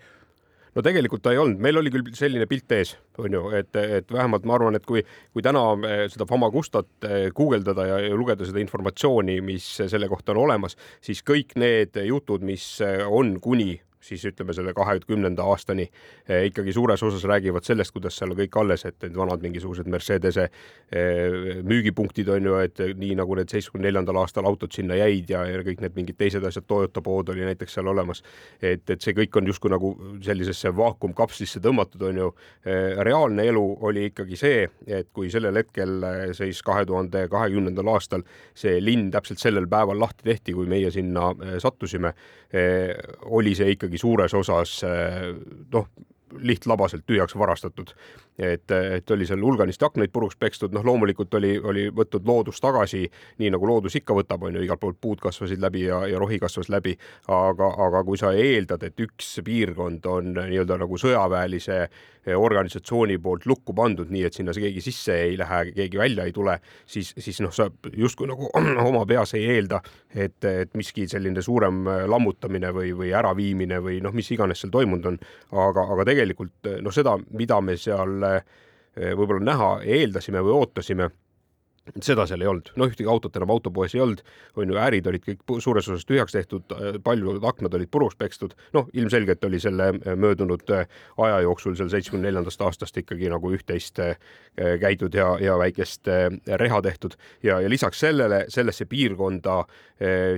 [0.75, 4.11] no tegelikult ta ei olnud, meil oli küll selline pilt ees, on ju, et, et
[4.11, 5.03] vähemalt ma arvan, et kui,
[5.35, 10.35] kui täna eh, seda Famagustat eh, guugeldada ja, ja lugeda seda informatsiooni, mis selle kohta
[10.35, 15.85] on olemas, siis kõik need jutud, mis eh, on kuni siis ütleme selle kahekümnenda aastani
[15.85, 19.87] eh, ikkagi suures osas räägivad sellest, kuidas seal on kõik alles, et need vanad mingisugused
[19.91, 25.29] Mercedese eh, müügipunktid on ju, et nii nagu need seitsmekümne neljandal aastal autod sinna jäid
[25.31, 28.23] ja, ja kõik need mingid teised asjad, Toyota pood oli näiteks seal olemas.
[28.61, 29.93] et, et see kõik on justkui nagu
[30.23, 32.31] sellisesse vaakumkapslisse tõmmatud, on ju.
[32.65, 36.03] Eh, reaalne elu oli ikkagi see, et kui sellel hetkel
[36.37, 38.25] siis kahe tuhande kahekümnendal aastal
[38.57, 41.31] see linn täpselt sellel päeval lahti tehti, kui meie sinna
[41.61, 42.13] sattusime,
[43.31, 45.35] oli see ikkagi ikkagi suures osas eh,
[45.73, 45.87] noh,
[46.39, 47.91] lihtlabaselt tühjaks varastatud
[48.39, 53.03] et, et oli seal hulganisti aknaid puruks pekstud, noh, loomulikult oli, oli võtnud loodus tagasi,
[53.41, 56.39] nii nagu loodus ikka võtab, on ju, igalt poolt puud kasvasid läbi ja, ja rohi
[56.39, 56.95] kasvas läbi.
[57.27, 61.83] aga, aga kui sa eeldad, et üks piirkond on nii-öelda nagu sõjaväelise
[62.37, 66.59] organisatsiooni poolt lukku pandud, nii et sinna keegi sisse ei lähe, keegi välja ei tule,
[66.85, 68.49] siis, siis noh, sa justkui nagu
[68.89, 69.81] oma peas ei eelda,
[70.13, 75.13] et, et miski selline suurem lammutamine või, või äraviimine või noh, mis iganes seal toimunud
[75.13, 75.21] on.
[75.51, 78.19] aga, aga tegelikult noh, seda, mida me seal
[78.91, 81.05] Eh, võib-olla näha eeldasime või ootasime
[82.01, 84.21] seda seal ei olnud, noh, ühtegi autot enam autopoes ei olnud,
[84.59, 88.87] on ju, ärid olid kõik suures osas tühjaks tehtud, paljud aknad olid puruks pekstud, noh,
[88.93, 90.85] ilmselgelt oli selle äh, möödunud äh,
[91.25, 94.13] aja jooksul seal seitsmekümne neljandast aastast ikkagi nagu üht-teist äh,
[94.81, 96.09] käidud ja, ja väikest
[96.59, 97.15] reha tehtud.
[97.43, 99.61] Ja, ja lisaks sellele, sellesse piirkonda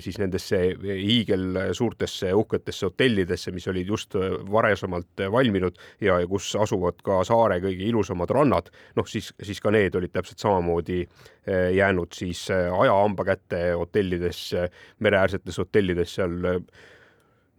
[0.03, 4.13] siis nendesse hiigel suurtesse uhketesse hotellidesse, mis olid just
[4.51, 8.69] varasemalt valminud ja, ja kus asuvad ka saare kõige ilusamad rannad,
[8.99, 11.01] noh siis, siis ka need olid täpselt samamoodi
[11.47, 14.55] jäänud siis eh, ajahamba kätte hotellides,
[14.99, 16.61] mereäärsetes hotellides seal eh,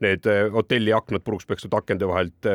[0.05, 2.49] need hotelli aknad puruks pekstud akende vahelt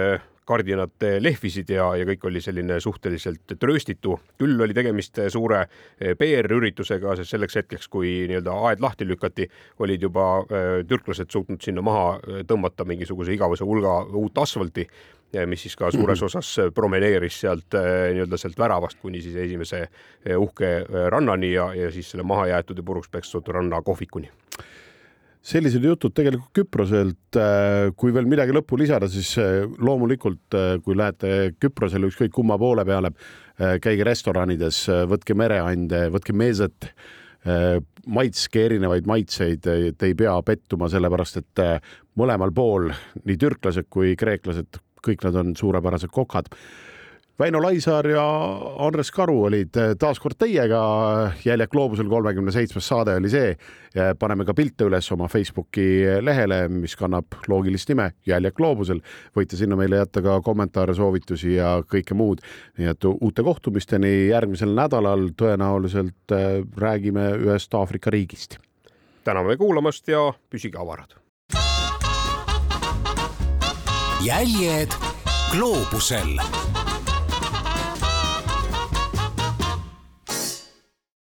[0.50, 4.18] kardinad lehvisid ja, ja kõik oli selline suhteliselt trööstitu.
[4.38, 5.62] küll oli tegemist suure
[6.00, 9.48] PR-üritusega, sest selleks hetkeks, kui nii-öelda aed lahti lükati,
[9.80, 10.26] olid juba
[10.90, 14.88] türklased suutnud sinna maha tõmmata mingisuguse igavese hulga uut asfalti
[15.50, 20.38] mis siis ka suures osas promeneeris sealt äh, nii-öelda sealt väravast kuni siis esimese äh,
[20.38, 24.32] uhke äh, rannani ja, ja siis selle mahajäetud ja puruks pekstud ranna kohvikuni
[25.50, 27.38] sellised jutud tegelikult Küproselt.
[27.96, 29.38] kui veel midagi lõppu lisada, siis
[29.80, 33.14] loomulikult, kui lähete Küprosele ükskõik kumma poole peale,
[33.82, 36.90] käige restoranides, võtke mereande, võtke meeset,
[38.06, 41.64] maitske erinevaid maitseid, te ei pea pettuma, sellepärast et
[42.20, 42.92] mõlemal pool
[43.24, 46.52] nii türklased kui kreeklased kõik nad on suurepärased kokad.
[47.40, 48.24] Väino Laisaar ja
[48.84, 50.80] Andres Karu olid eh, taas kord teiega.
[51.46, 53.54] Jäljak gloobusel kolmekümne seitsmes saade oli see.
[54.20, 55.86] paneme ka pilte üles oma Facebooki
[56.22, 59.00] lehele, mis kannab loogilist nime Jäljak gloobusel.
[59.36, 62.44] võite sinna meile jätta ka kommentaare, soovitusi ja kõike muud.
[62.78, 68.60] nii et uute kohtumisteni järgmisel nädalal tõenäoliselt eh, räägime ühest Aafrika riigist.
[69.24, 71.16] täname kuulamast ja püsige avarad
[74.22, 74.94] jäljed
[75.52, 76.40] gloobusel